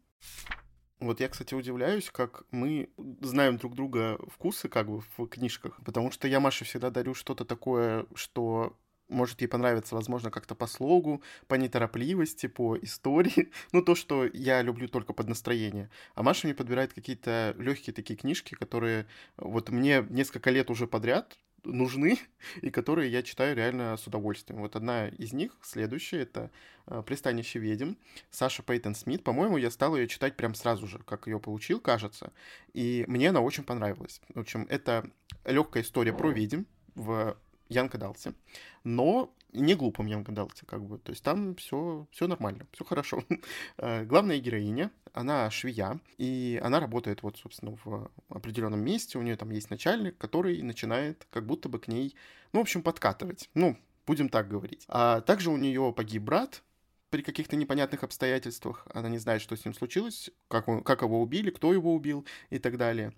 [0.99, 2.89] Вот я, кстати, удивляюсь, как мы
[3.21, 7.43] знаем друг друга вкусы как бы в книжках, потому что я Маше всегда дарю что-то
[7.43, 8.77] такое, что
[9.09, 13.51] может ей понравиться, возможно, как-то по слогу, по неторопливости, по истории.
[13.71, 15.89] Ну, то, что я люблю только под настроение.
[16.15, 19.05] А Маша мне подбирает какие-то легкие такие книжки, которые
[19.37, 22.19] вот мне несколько лет уже подряд нужны
[22.61, 24.61] и которые я читаю реально с удовольствием.
[24.61, 26.51] Вот одна из них, следующая, это
[26.87, 27.93] э, «Пристанище ведьм»
[28.31, 29.23] Саша Пейтон Смит.
[29.23, 32.31] По-моему, я стал ее читать прям сразу же, как ее получил, кажется.
[32.73, 34.21] И мне она очень понравилась.
[34.33, 35.09] В общем, это
[35.45, 36.63] легкая история про ведьм
[36.95, 37.37] в
[37.69, 38.33] Янка Далте,
[38.83, 43.23] но не глупым Янка Далте, как бы, то есть там все, все нормально, все хорошо.
[43.77, 49.35] Э, главная героиня, она швея, и она работает вот, собственно, в определенном месте, у нее
[49.35, 52.15] там есть начальник, который начинает как будто бы к ней,
[52.53, 54.85] ну, в общем, подкатывать, ну, будем так говорить.
[54.87, 56.63] А также у нее погиб брат,
[57.09, 58.85] при каких-то непонятных обстоятельствах.
[58.93, 62.25] Она не знает, что с ним случилось, как, он, как его убили, кто его убил
[62.49, 63.13] и так далее.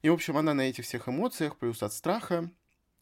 [0.00, 2.50] И, в общем, она на этих всех эмоциях, плюс от страха,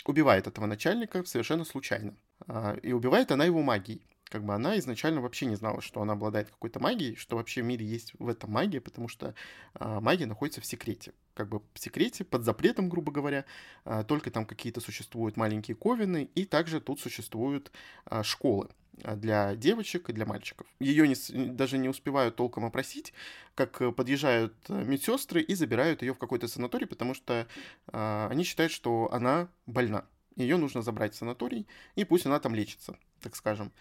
[0.06, 2.16] убивает этого начальника совершенно случайно.
[2.52, 4.02] А, и убивает она его магией.
[4.24, 7.64] Как бы она изначально вообще не знала, что она обладает какой-то магией, что вообще в
[7.64, 9.34] мире есть в этом магия, потому что
[9.74, 11.12] а, магия находится в секрете.
[11.34, 13.44] Как бы в секрете, под запретом, грубо говоря.
[13.84, 17.70] А, только там какие-то существуют маленькие ковины, и также тут существуют
[18.22, 20.66] школы для девочек и для мальчиков.
[20.80, 21.14] Ее не,
[21.46, 23.14] даже не успевают толком опросить,
[23.54, 27.46] как подъезжают э, медсестры и забирают ее в какой-то санаторий, потому что
[27.92, 30.04] э, они считают, что она больна.
[30.36, 31.66] Ее нужно забрать в санаторий,
[31.96, 33.72] и пусть она там лечится, так скажем.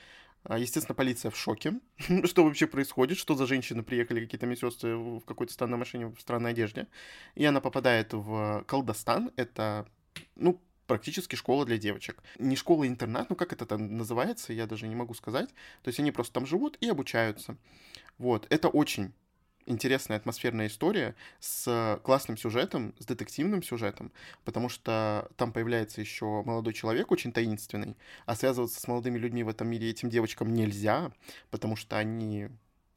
[0.43, 1.79] А, естественно, полиция в шоке.
[2.25, 3.17] что вообще происходит?
[3.17, 6.87] Что за женщины приехали, какие-то медсестры в какой-то странной машине, в странной одежде.
[7.35, 9.31] И она попадает в Колдостан.
[9.35, 9.87] Это,
[10.35, 12.23] ну, практически школа для девочек.
[12.39, 15.49] Не школа-интернат, ну как это там называется, я даже не могу сказать.
[15.83, 17.57] То есть они просто там живут и обучаются.
[18.17, 19.13] Вот, это очень
[19.69, 24.11] интересная атмосферная история с классным сюжетом, с детективным сюжетом,
[24.43, 29.49] потому что там появляется еще молодой человек, очень таинственный, а связываться с молодыми людьми в
[29.49, 31.11] этом мире этим девочкам нельзя,
[31.49, 32.49] потому что они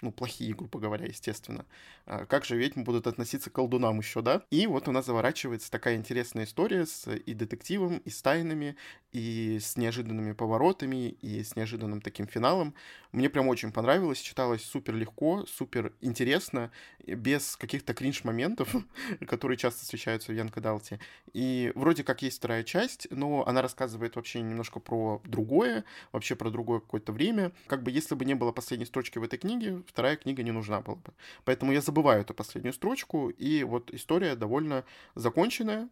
[0.02, 1.64] ну, плохие, грубо говоря, естественно.
[2.06, 4.42] А как же ведьмы будут относиться к колдунам еще, да?
[4.50, 8.76] И вот у нас заворачивается такая интересная история с и детективом, и с тайнами,
[9.12, 12.74] и с неожиданными поворотами, и с неожиданным таким финалом.
[13.12, 16.70] Мне прям очень понравилось, читалось супер легко, супер интересно,
[17.06, 18.74] без каких-то кринж-моментов,
[19.26, 20.98] которые часто встречаются в Янка Далте.
[21.34, 26.50] И вроде как есть вторая часть, но она рассказывает вообще немножко про другое, вообще про
[26.50, 27.52] другое какое-то время.
[27.66, 30.80] Как бы если бы не было последней строчки в этой книге, вторая книга не нужна
[30.80, 31.12] была бы.
[31.44, 35.88] Поэтому я забываю эту последнюю строчку, и вот история довольно законченная,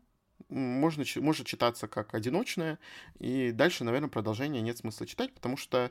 [0.49, 2.79] можно, может читаться как одиночная,
[3.19, 5.91] и дальше, наверное, продолжения нет смысла читать, потому что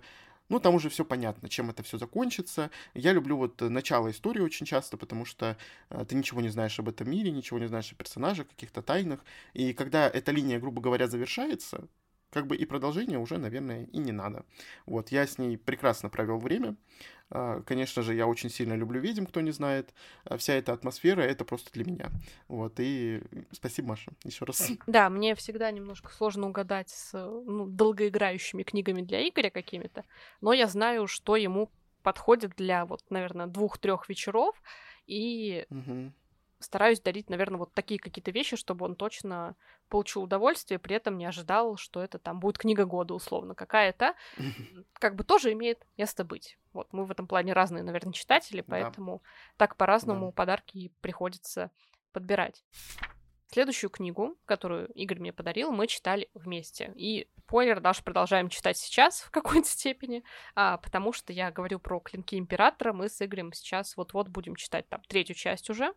[0.49, 2.71] ну, там уже все понятно, чем это все закончится.
[2.95, 5.57] Я люблю вот начало истории очень часто, потому что
[5.91, 9.23] э, ты ничего не знаешь об этом мире, ничего не знаешь о персонажах, каких-то тайнах.
[9.53, 11.87] И когда эта линия, грубо говоря, завершается,
[12.31, 14.45] как бы и продолжение уже, наверное, и не надо.
[14.85, 16.75] Вот, я с ней прекрасно провел время.
[17.31, 19.93] А, конечно же, я очень сильно люблю ведьм, кто не знает.
[20.23, 22.09] А вся эта атмосфера— это просто для меня.
[22.47, 24.71] Вот, и спасибо, Маша, еще раз.
[24.87, 30.05] Да, мне всегда немножко сложно угадать с ну, долгоиграющими книгами для Игоря какими-то,
[30.41, 31.69] но я знаю, что ему
[32.01, 34.61] подходит для, вот, наверное, двух-трех вечеров,
[35.05, 36.11] и угу
[36.59, 39.55] стараюсь дарить, наверное, вот такие какие-то вещи, чтобы он точно
[39.87, 44.13] получил удовольствие, при этом не ожидал, что это там будет книга года условно какая-то.
[44.93, 46.57] Как бы тоже имеет место быть.
[46.73, 49.29] Вот мы в этом плане разные, наверное, читатели, поэтому да.
[49.57, 50.31] так по-разному да.
[50.33, 51.71] подарки приходится
[52.11, 52.63] подбирать.
[53.51, 56.91] Следующую книгу, которую Игорь мне подарил, мы читали вместе.
[56.95, 61.99] И спойлер, даже продолжаем читать сейчас в какой-то степени, а, потому что я говорю про
[61.99, 65.95] «Клинки Императора», мы с Игорем сейчас вот-вот будем читать там третью часть уже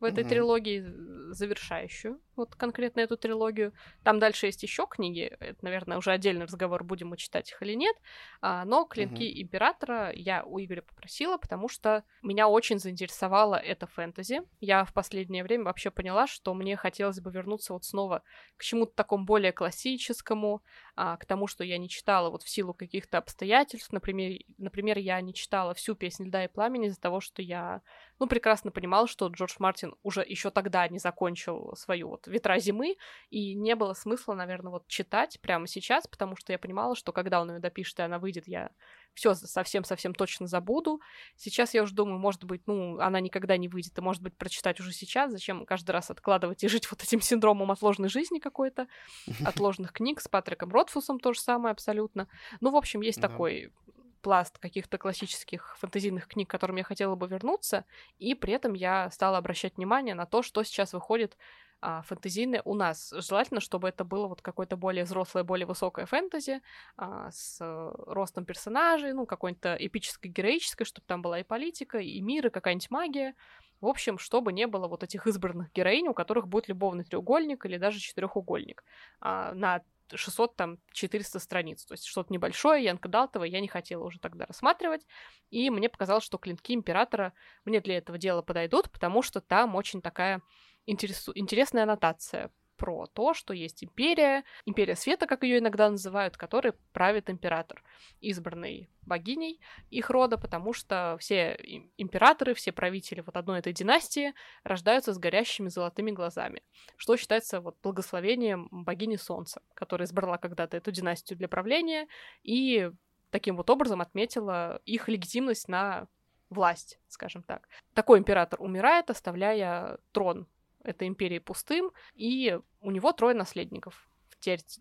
[0.00, 0.28] в этой mm-hmm.
[0.28, 0.84] трилогии,
[1.32, 3.72] завершающую вот конкретно эту трилогию.
[4.02, 7.74] Там дальше есть еще книги, это, наверное, уже отдельный разговор, будем мы читать их или
[7.74, 7.96] нет,
[8.40, 9.42] а, но «Клинки mm-hmm.
[9.42, 14.40] Императора» я у Игоря попросила, потому что меня очень заинтересовало это фэнтези.
[14.60, 18.22] Я в последнее время вообще поняла, что мне хотелось бы вернуться вот снова
[18.56, 20.62] к чему-то такому более классическому,
[21.00, 23.92] а, к тому, что я не читала вот в силу каких-то обстоятельств.
[23.92, 27.82] Например, например, я не читала всю «Песнь льда и пламени» из-за того, что я,
[28.18, 32.96] ну, прекрасно понимала, что Джордж Мартин уже еще тогда не закончил свою вот ветра зимы,
[33.30, 37.40] и не было смысла, наверное, вот читать прямо сейчас, потому что я понимала, что когда
[37.40, 38.72] он ее допишет и она выйдет, я
[39.14, 41.00] все совсем-совсем точно забуду.
[41.36, 44.80] Сейчас я уже думаю, может быть, ну, она никогда не выйдет, и, может быть, прочитать
[44.80, 48.86] уже сейчас, зачем каждый раз откладывать и жить вот этим синдромом отложенной жизни какой-то,
[49.44, 52.28] отложенных книг с Патриком Ротфусом то же самое абсолютно.
[52.60, 53.72] Ну, в общем, есть такой
[54.20, 57.84] пласт каких-то классических фэнтезийных книг, к которым я хотела бы вернуться,
[58.18, 61.36] и при этом я стала обращать внимание на то, что сейчас выходит
[61.80, 63.12] а, фэнтезийное у нас.
[63.16, 66.60] Желательно, чтобы это было вот какое-то более взрослое, более высокое фэнтези
[66.96, 72.20] а, с а, ростом персонажей, ну, какой-то эпической, героической, чтобы там была и политика, и
[72.20, 73.34] мир, и какая-нибудь магия.
[73.80, 77.76] В общем, чтобы не было вот этих избранных героинь, у которых будет любовный треугольник или
[77.76, 78.82] даже четырехугольник
[79.20, 79.82] а, на
[80.14, 81.84] 600, там, 400 страниц.
[81.84, 85.06] То есть что-то небольшое, Янка Далтова я не хотела уже тогда рассматривать.
[85.50, 87.32] И мне показалось, что клинки Императора
[87.64, 90.42] мне для этого дела подойдут, потому что там очень такая
[90.88, 91.32] интересу...
[91.34, 97.28] интересная аннотация про то, что есть империя, империя света, как ее иногда называют, которой правит
[97.28, 97.82] император,
[98.20, 99.60] избранный богиней
[99.90, 101.58] их рода, потому что все
[101.96, 104.32] императоры, все правители вот одной этой династии
[104.62, 106.62] рождаются с горящими золотыми глазами,
[106.96, 112.06] что считается вот благословением богини Солнца, которая избрала когда-то эту династию для правления
[112.44, 112.92] и
[113.30, 116.06] таким вот образом отметила их легитимность на
[116.48, 117.68] власть, скажем так.
[117.92, 120.46] Такой император умирает, оставляя трон
[120.84, 124.08] этой империи пустым, и у него трое наследников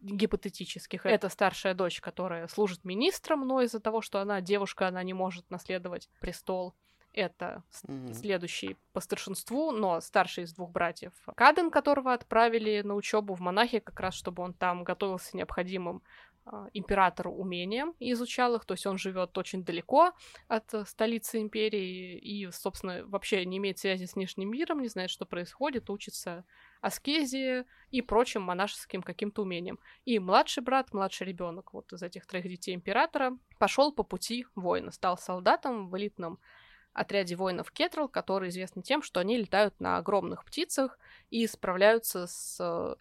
[0.02, 1.06] гипотетических.
[1.06, 5.50] Это старшая дочь, которая служит министром, но из-за того, что она девушка, она не может
[5.50, 6.76] наследовать престол.
[7.14, 8.14] Это mm-hmm.
[8.14, 13.80] следующий по старшинству, но старший из двух братьев Каден, которого отправили на учебу в монахи,
[13.80, 16.04] как раз чтобы он там готовился необходимым
[16.50, 20.14] а, императору умениям и изучал их, то есть он живет очень далеко
[20.48, 25.10] от э, столицы империи и, собственно, вообще не имеет связи с внешним миром, не знает,
[25.10, 26.46] что происходит, учится
[26.80, 29.78] аскезии и прочим монашеским каким-то умениям.
[30.06, 34.92] И младший брат, младший ребенок вот из этих троих детей императора пошел по пути воина,
[34.92, 36.40] стал солдатом в элитном
[36.94, 40.98] отряде воинов Кетрал, которые известны тем, что они летают на огромных птицах
[41.30, 42.96] и справляются с э,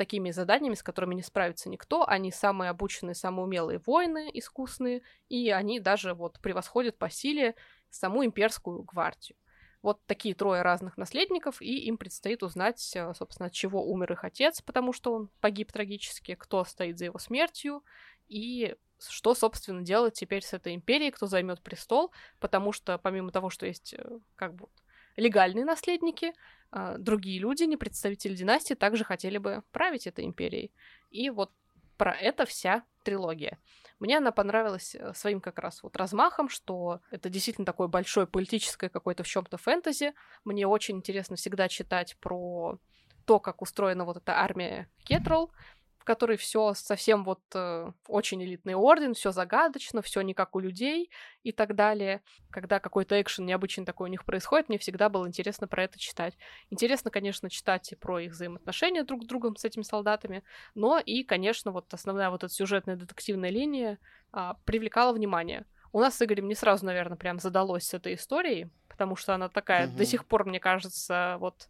[0.00, 2.08] такими заданиями, с которыми не справится никто.
[2.08, 7.54] Они самые обученные, самые умелые воины, искусные, и они даже вот превосходят по силе
[7.90, 9.36] саму имперскую гвардию.
[9.82, 14.24] Вот такие трое разных наследников, и им предстоит узнать, э, собственно, от чего умер их
[14.24, 17.84] отец, потому что он погиб трагически, кто стоит за его смертью,
[18.26, 18.76] и
[19.06, 23.66] что, собственно, делать теперь с этой империей, кто займет престол, потому что помимо того, что
[23.66, 24.68] есть э, как бы
[25.16, 26.32] легальные наследники,
[26.70, 30.72] а, другие люди, не представители династии, также хотели бы править этой империей.
[31.10, 31.50] И вот
[31.96, 33.58] про это вся трилогия.
[33.98, 38.88] Мне она понравилась э, своим как раз вот размахом, что это действительно такое большое политическое
[38.88, 40.14] какое-то в чем-то фэнтези.
[40.44, 42.78] Мне очень интересно всегда читать про
[43.26, 45.52] то, как устроена вот эта армия Кетрол,
[46.00, 50.58] в которой все совсем вот э, очень элитный орден, все загадочно, все не как у
[50.58, 51.10] людей
[51.42, 52.22] и так далее.
[52.50, 56.38] Когда какой-то экшен необычный такой у них происходит, мне всегда было интересно про это читать.
[56.70, 60.42] Интересно, конечно, читать и про их взаимоотношения друг с другом с этими солдатами,
[60.74, 63.98] но и, конечно, вот основная вот эта сюжетная детективная линия
[64.32, 65.66] э, привлекала внимание.
[65.92, 69.50] У нас с Игорем не сразу, наверное, прям задалось с этой историей, потому что она
[69.50, 69.96] такая mm-hmm.
[69.96, 71.68] до сих пор, мне кажется, вот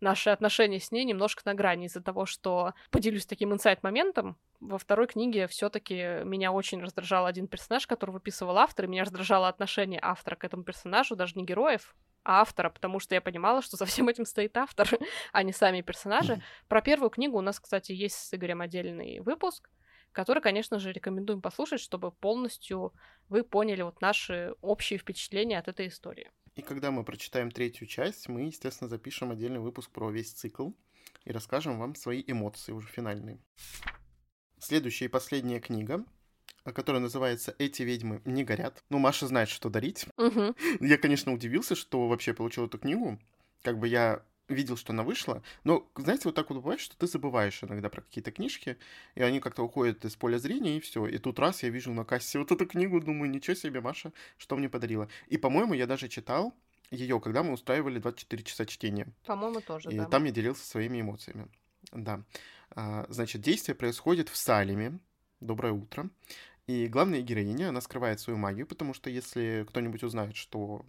[0.00, 4.36] наши отношения с ней немножко на грани из-за того, что поделюсь таким инсайт-моментом.
[4.60, 9.48] Во второй книге все-таки меня очень раздражал один персонаж, который выписывал автор, и меня раздражало
[9.48, 11.94] отношение автора к этому персонажу, даже не героев,
[12.24, 14.88] а автора, потому что я понимала, что за всем этим стоит автор,
[15.32, 16.42] а не сами персонажи.
[16.68, 19.70] Про первую книгу у нас, кстати, есть с Игорем отдельный выпуск,
[20.12, 22.92] который, конечно же, рекомендуем послушать, чтобы полностью
[23.28, 26.30] вы поняли вот наши общие впечатления от этой истории.
[26.58, 30.70] И когда мы прочитаем третью часть, мы, естественно, запишем отдельный выпуск про весь цикл
[31.24, 33.38] и расскажем вам свои эмоции уже финальные.
[34.58, 36.04] Следующая и последняя книга,
[36.64, 38.82] которая называется «Эти ведьмы не горят».
[38.90, 40.06] Ну, Маша знает, что дарить.
[40.16, 40.56] Угу.
[40.80, 43.20] Я, конечно, удивился, что вообще получил эту книгу.
[43.62, 47.06] Как бы я видел, что она вышла, но, знаете, вот так вот бывает, что ты
[47.06, 48.78] забываешь иногда про какие-то книжки,
[49.14, 51.06] и они как-то уходят из поля зрения, и все.
[51.06, 54.56] И тут раз я вижу на кассе вот эту книгу, думаю, ничего себе, Маша, что
[54.56, 55.08] мне подарила.
[55.28, 56.54] И, по-моему, я даже читал
[56.90, 59.08] ее, когда мы устраивали 24 часа чтения.
[59.26, 60.06] По-моему, тоже, и да.
[60.06, 61.48] там я делился своими эмоциями.
[61.92, 62.22] Да.
[62.70, 64.98] А, значит, действие происходит в Салеме.
[65.40, 66.08] Доброе утро.
[66.66, 70.84] И главная героиня, она скрывает свою магию, потому что если кто-нибудь узнает, что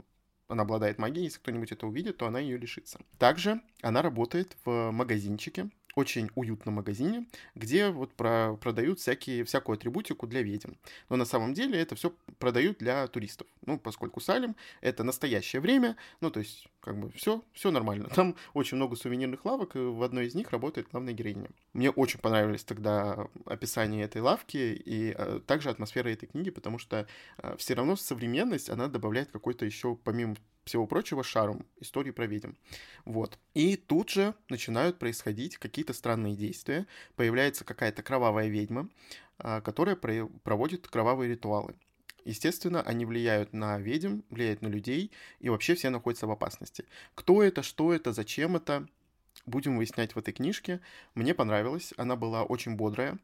[0.49, 2.99] она обладает магией, если кто-нибудь это увидит, то она ее лишится.
[3.17, 7.25] Также она работает в магазинчике, очень уютном магазине,
[7.55, 10.73] где вот про, продают всякие, всякую атрибутику для ведьм.
[11.09, 13.47] Но на самом деле это все продают для туристов.
[13.65, 18.09] Ну, поскольку Салем— это настоящее время, ну, то есть, как бы, все, все нормально.
[18.15, 21.49] Там очень много сувенирных лавок, и в одной из них работает главная героиня.
[21.73, 27.07] Мне очень понравились тогда описание этой лавки и э, также атмосфера этой книги, потому что
[27.37, 30.35] э, все равно современность, она добавляет какой-то еще, помимо
[30.69, 32.51] всего прочего, шаром истории про ведьм.
[33.05, 33.37] Вот.
[33.53, 36.87] И тут же начинают происходить какие-то странные действия.
[37.15, 38.89] Появляется какая-то кровавая ведьма,
[39.37, 41.75] а, которая проводит кровавые ритуалы.
[42.25, 46.85] Естественно, они влияют на ведьм, влияют на людей, и вообще все находятся в опасности.
[47.15, 48.87] Кто это, что это, зачем это,
[49.45, 50.79] будем выяснять в этой книжке.
[51.15, 53.17] Мне понравилось, она была очень бодрая,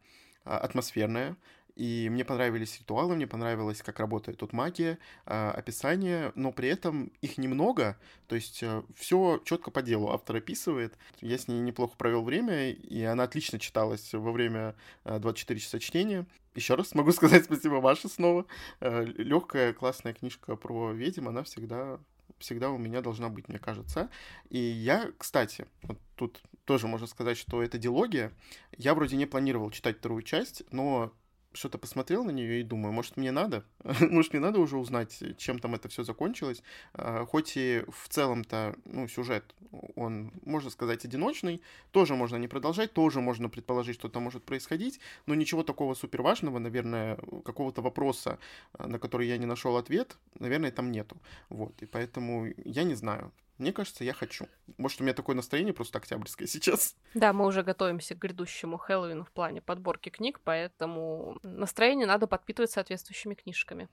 [0.44, 1.36] а, атмосферная,
[1.76, 7.12] и мне понравились ритуалы, мне понравилось, как работает тут магия, э, описание, но при этом
[7.22, 7.98] их немного,
[8.28, 10.98] то есть э, все четко по делу автор описывает.
[11.22, 15.80] Я с ней неплохо провел время, и она отлично читалась во время э, 24 часа
[15.80, 16.26] чтения.
[16.56, 18.46] Еще раз могу сказать спасибо Маше снова.
[18.80, 22.00] Э, легкая, классная книжка про ведьм, она всегда
[22.40, 24.10] всегда у меня должна быть, мне кажется.
[24.50, 28.32] И я, кстати, вот тут тоже можно сказать, что это дилогия.
[28.78, 31.14] Я вроде не планировал читать вторую часть, но
[31.56, 33.66] что-то посмотрел на нее и думаю, может, мне надо?
[34.00, 36.62] может, мне надо уже узнать, чем там это все закончилось.
[36.94, 39.56] А, хоть и в целом-то, ну, сюжет,
[39.96, 45.00] он, можно сказать, одиночный, тоже можно не продолжать, тоже можно предположить, что там может происходить,
[45.26, 48.38] но ничего такого супер важного, наверное, какого-то вопроса,
[48.74, 51.18] а, на который я не нашел ответ, наверное, там нету.
[51.50, 53.32] Вот, и поэтому я не знаю.
[53.58, 54.48] Мне кажется, я хочу.
[54.78, 56.96] Может, у меня такое настроение просто октябрьское сейчас.
[57.14, 62.72] Да, мы уже готовимся к грядущему Хэллоуину в плане подборки книг, поэтому настроение надо подпитывать
[62.72, 63.88] соответствующими книжками.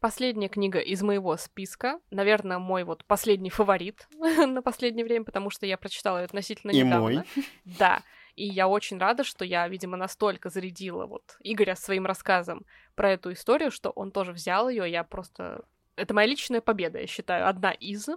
[0.00, 5.66] Последняя книга из моего списка, наверное, мой вот последний фаворит на последнее время, потому что
[5.66, 7.00] я прочитала ее относительно И недавно.
[7.00, 7.24] мой.
[7.64, 8.02] Да,
[8.36, 12.64] и я очень рада, что я, видимо, настолько зарядила вот Игоря своим рассказом
[12.94, 15.64] про эту историю, что он тоже взял ее, я просто
[15.98, 18.08] это моя личная победа, я считаю, одна из.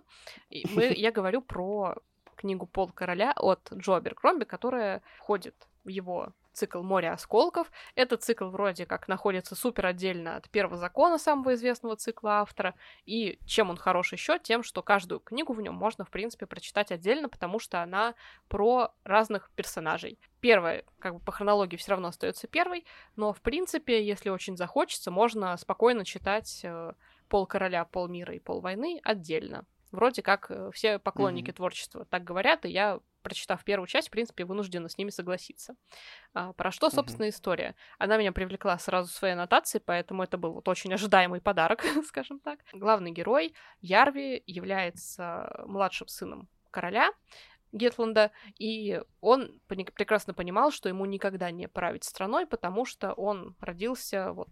[0.49, 1.95] И мы, я говорю про
[2.35, 7.71] книгу «Пол короля» от Джо Беркромби, которая входит в его цикл «Море осколков».
[7.95, 12.75] Этот цикл вроде как находится супер отдельно от первого закона самого известного цикла автора.
[13.05, 14.39] И чем он хорош еще?
[14.39, 18.15] Тем, что каждую книгу в нем можно, в принципе, прочитать отдельно, потому что она
[18.47, 20.19] про разных персонажей.
[20.39, 25.11] Первая, как бы по хронологии, все равно остается первой, но, в принципе, если очень захочется,
[25.11, 26.93] можно спокойно читать э,
[27.31, 29.65] пол короля, пол мира и пол войны отдельно.
[29.91, 31.53] Вроде как э, все поклонники mm-hmm.
[31.53, 35.75] творчества так говорят, и я, прочитав первую часть, в принципе, вынуждена с ними согласиться.
[36.33, 37.29] А, про что, собственно, mm-hmm.
[37.29, 37.75] история?
[37.99, 42.59] Она меня привлекла сразу своей аннотацией, поэтому это был вот очень ожидаемый подарок, скажем так.
[42.73, 47.11] Главный герой Ярви является младшим сыном короля,
[47.71, 54.33] Гетланда, и он прекрасно понимал, что ему никогда не править страной, потому что он родился
[54.33, 54.49] вот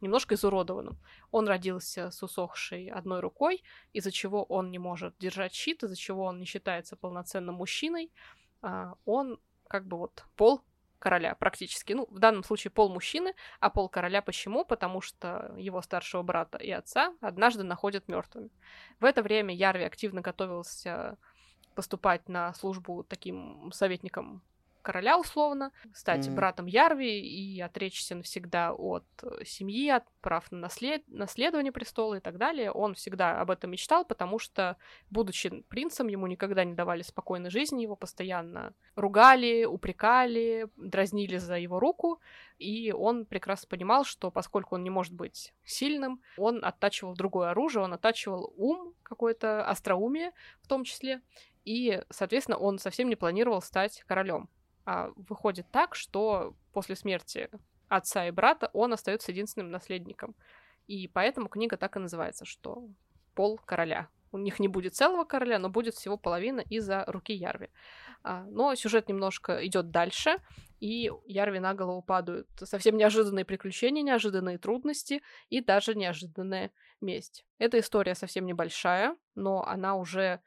[0.00, 0.98] немножко изуродованным.
[1.30, 6.24] Он родился с усохшей одной рукой, из-за чего он не может держать щит, из-за чего
[6.24, 8.12] он не считается полноценным мужчиной.
[8.62, 9.38] А, он
[9.68, 10.62] как бы вот пол
[10.98, 11.94] короля практически.
[11.94, 14.64] Ну, в данном случае пол мужчины, а пол короля почему?
[14.64, 18.50] Потому что его старшего брата и отца однажды находят мертвыми.
[19.00, 21.16] В это время Ярви активно готовился
[21.74, 24.42] поступать на службу таким советником
[24.82, 26.34] короля условно, стать mm-hmm.
[26.34, 31.02] братом Ярви и отречься навсегда от э, семьи, от прав на наслед...
[31.08, 32.70] наследование престола и так далее.
[32.70, 34.76] Он всегда об этом мечтал, потому что,
[35.10, 41.80] будучи принцем, ему никогда не давали спокойной жизни, его постоянно ругали, упрекали, дразнили за его
[41.80, 42.20] руку,
[42.58, 47.82] и он прекрасно понимал, что поскольку он не может быть сильным, он оттачивал другое оружие,
[47.82, 51.20] он оттачивал ум, какое-то остроумие в том числе,
[51.64, 54.48] и, соответственно, он совсем не планировал стать королем.
[54.90, 57.48] А выходит так, что после смерти
[57.86, 60.34] отца и брата он остается единственным наследником.
[60.88, 62.88] И поэтому книга так и называется, что
[63.36, 64.08] пол короля.
[64.32, 67.68] У них не будет целого короля, но будет всего половина из-за руки Ярви.
[68.24, 70.38] А, но сюжет немножко идет дальше,
[70.80, 77.44] и Ярви на голову падают совсем неожиданные приключения, неожиданные трудности и даже неожиданная месть.
[77.58, 80.40] Эта история совсем небольшая, но она уже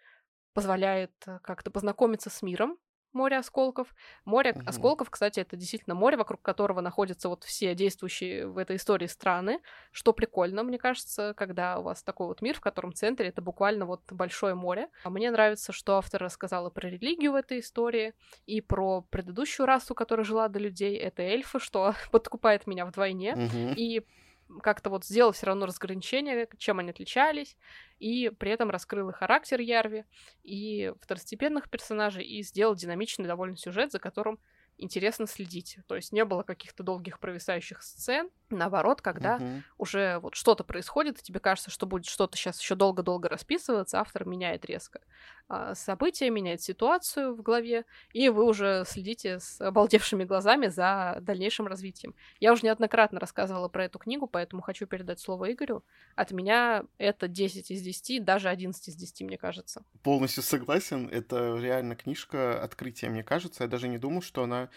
[0.54, 2.78] позволяет э, как-то познакомиться с миром,
[3.14, 3.93] море осколков.
[4.26, 4.64] Море угу.
[4.66, 9.61] осколков, кстати, это действительно море, вокруг которого находятся вот все действующие в этой истории страны,
[9.91, 13.86] что прикольно, мне кажется, когда у вас такой вот мир, в котором центре это буквально
[13.86, 14.89] вот большое море.
[15.03, 18.14] А мне нравится, что автор рассказала про религию в этой истории
[18.45, 23.34] и про предыдущую расу, которая жила до людей, это эльфы, что подкупает меня вдвойне.
[23.34, 23.74] Угу.
[23.76, 24.05] И
[24.62, 27.58] как-то вот сделал все равно разграничение, чем они отличались,
[28.00, 30.06] и при этом раскрыл и характер Ярви,
[30.44, 34.39] и второстепенных персонажей, и сделал динамичный довольно сюжет, за которым
[34.78, 35.78] интересно следить.
[35.88, 38.30] То есть не было каких-то долгих провисающих сцен.
[38.54, 39.62] Наоборот, когда uh-huh.
[39.78, 44.26] уже вот что-то происходит, и тебе кажется, что будет что-то сейчас еще долго-долго расписываться, автор
[44.26, 45.01] меняет резко
[45.49, 51.68] а, события, меняет ситуацию в голове, и вы уже следите с обалдевшими глазами за дальнейшим
[51.68, 52.16] развитием.
[52.39, 55.84] Я уже неоднократно рассказывала про эту книгу, поэтому хочу передать слово Игорю.
[56.16, 59.84] От меня это 10 из 10, даже 11 из 10, мне кажется.
[60.01, 61.10] Полностью согласен.
[61.10, 63.64] Это реально книжка открытия, мне кажется.
[63.64, 64.70] Я даже не думал, что она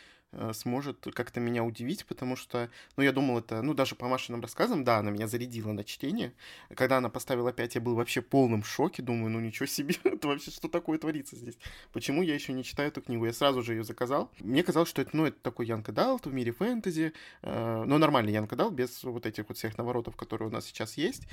[0.52, 4.84] сможет как-то меня удивить, потому что, ну, я думал это, ну, даже по Машиным рассказам,
[4.84, 6.32] да, она меня зарядила на чтение.
[6.74, 10.28] Когда она поставила 5, я был вообще в полном шоке, думаю, ну, ничего себе, это
[10.28, 11.58] вообще что такое творится здесь?
[11.92, 13.26] Почему я еще не читаю эту книгу?
[13.26, 14.30] Я сразу же ее заказал.
[14.40, 17.12] Мне казалось, что это, ну, это такой Янка Далт в мире фэнтези,
[17.42, 20.96] э, но нормальный Янка Далт, без вот этих вот всех наворотов, которые у нас сейчас
[20.96, 21.26] есть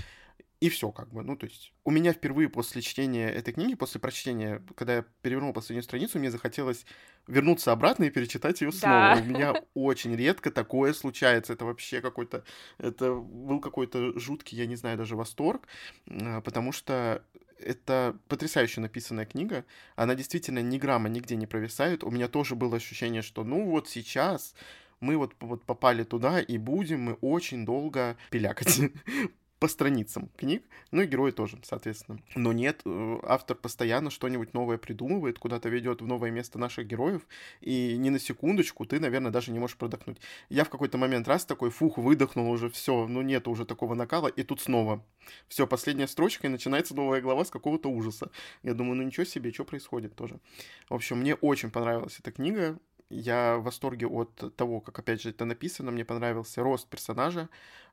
[0.63, 1.23] и все как бы.
[1.23, 5.51] Ну, то есть у меня впервые после чтения этой книги, после прочтения, когда я перевернул
[5.51, 6.85] последнюю страницу, мне захотелось
[7.27, 9.15] вернуться обратно и перечитать ее снова.
[9.15, 9.21] Да.
[9.21, 11.51] У меня очень редко такое случается.
[11.51, 12.45] Это вообще какой-то...
[12.77, 15.67] Это был какой-то жуткий, я не знаю, даже восторг,
[16.07, 17.25] а, потому что
[17.59, 19.65] это потрясающе написанная книга.
[19.97, 22.05] Она действительно ни грамма нигде не провисает.
[22.05, 24.55] У меня тоже было ощущение, что ну вот сейчас
[25.01, 28.79] мы вот, вот попали туда и будем мы очень долго пилякать
[29.63, 30.61] по страницам книг,
[30.91, 32.19] ну и герои тоже, соответственно.
[32.35, 37.21] Но нет, э, автор постоянно что-нибудь новое придумывает, куда-то ведет в новое место наших героев,
[37.61, 40.17] и ни на секундочку ты, наверное, даже не можешь продохнуть.
[40.49, 44.27] Я в какой-то момент раз такой, фух, выдохнул уже, все, ну нет уже такого накала,
[44.27, 45.01] и тут снова.
[45.47, 48.31] Все, последняя строчка, и начинается новая глава с какого-то ужаса.
[48.63, 50.41] Я думаю, ну ничего себе, что происходит тоже.
[50.89, 52.77] В общем, мне очень понравилась эта книга,
[53.13, 55.91] я в восторге от того, как, опять же, это написано.
[55.91, 57.49] Мне понравился рост персонажа.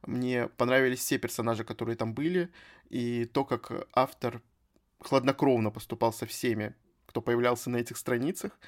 [0.06, 2.48] Мне понравились все персонажи, которые там были.
[2.88, 4.42] И то, как автор
[5.00, 6.74] хладнокровно поступал со всеми,
[7.06, 8.58] кто появлялся на этих страницах.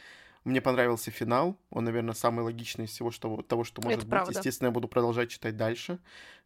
[0.44, 1.56] Мне понравился финал.
[1.70, 4.10] Он, наверное, самый логичный из всего что, того, что может Это быть.
[4.10, 4.32] Правда.
[4.32, 5.98] Естественно, я буду продолжать читать дальше.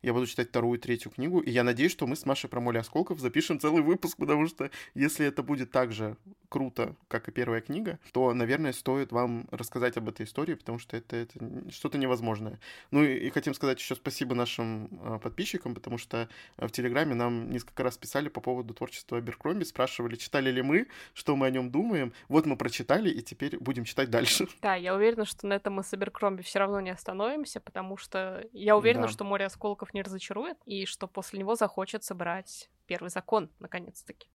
[0.03, 1.41] Я буду читать вторую и третью книгу.
[1.41, 4.71] И я надеюсь, что мы с Машей про моли осколков запишем целый выпуск, потому что
[4.95, 6.17] если это будет так же
[6.49, 10.97] круто, как и первая книга, то, наверное, стоит вам рассказать об этой истории, потому что
[10.97, 12.61] это, это что-то невозможное.
[12.91, 16.29] Ну и, и хотим сказать еще спасибо нашим э, подписчикам, потому что
[16.59, 21.35] в Телеграме нам несколько раз писали по поводу творчества Беркромби, спрашивали, читали ли мы, что
[21.35, 22.13] мы о нем думаем.
[22.29, 24.47] Вот мы прочитали, и теперь будем читать дальше.
[24.63, 28.45] Да, я уверена, что на этом мы с Аберкромби все равно не остановимся, потому что
[28.53, 29.09] я уверена, да.
[29.09, 34.29] что море осколков не разочарует, и что после него захочется брать первый закон, наконец-таки.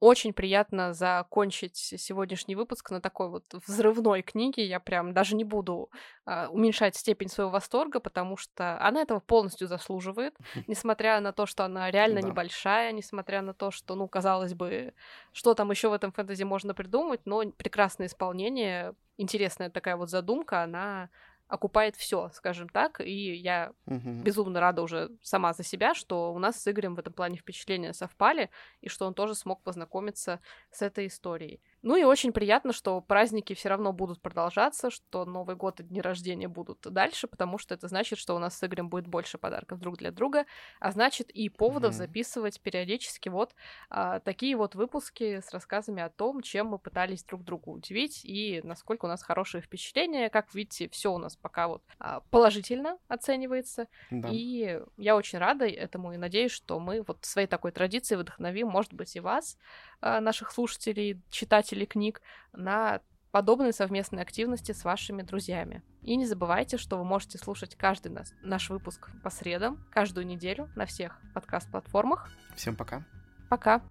[0.00, 4.64] Очень приятно закончить сегодняшний выпуск на такой вот взрывной книге.
[4.64, 5.90] Я прям даже не буду
[6.24, 10.36] э, уменьшать степень своего восторга, потому что она этого полностью заслуживает,
[10.68, 12.28] несмотря на то, что она реально да.
[12.28, 14.94] небольшая, несмотря на то, что, ну, казалось бы,
[15.32, 20.62] что там еще в этом фэнтези можно придумать, но прекрасное исполнение, интересная такая вот задумка,
[20.62, 21.10] она
[21.48, 24.10] окупает все, скажем так, и я угу.
[24.22, 27.94] безумно рада уже сама за себя, что у нас с Игорем в этом плане впечатления
[27.94, 28.50] совпали,
[28.82, 30.40] и что он тоже смог познакомиться
[30.70, 31.60] с этой историей.
[31.82, 36.00] Ну и очень приятно, что праздники все равно будут продолжаться, что Новый год и дни
[36.00, 39.78] рождения будут дальше, потому что это значит, что у нас с Игорем будет больше подарков
[39.78, 40.44] друг для друга,
[40.80, 41.96] а значит и поводов mm-hmm.
[41.96, 43.54] записывать периодически вот
[43.90, 48.60] а, такие вот выпуски с рассказами о том, чем мы пытались друг другу удивить и
[48.64, 50.30] насколько у нас хорошие впечатления.
[50.30, 54.28] Как видите, все у нас пока вот а, положительно оценивается, да.
[54.32, 58.92] и я очень рада этому и надеюсь, что мы вот своей такой традицией вдохновим, может
[58.92, 59.56] быть, и вас,
[60.00, 62.20] наших слушателей, читателей книг,
[62.52, 65.82] на подобные совместные активности с вашими друзьями.
[66.02, 70.70] И не забывайте, что вы можете слушать каждый наш, наш выпуск по средам, каждую неделю
[70.76, 72.30] на всех подкаст-платформах.
[72.56, 73.04] Всем пока.
[73.50, 73.82] Пока.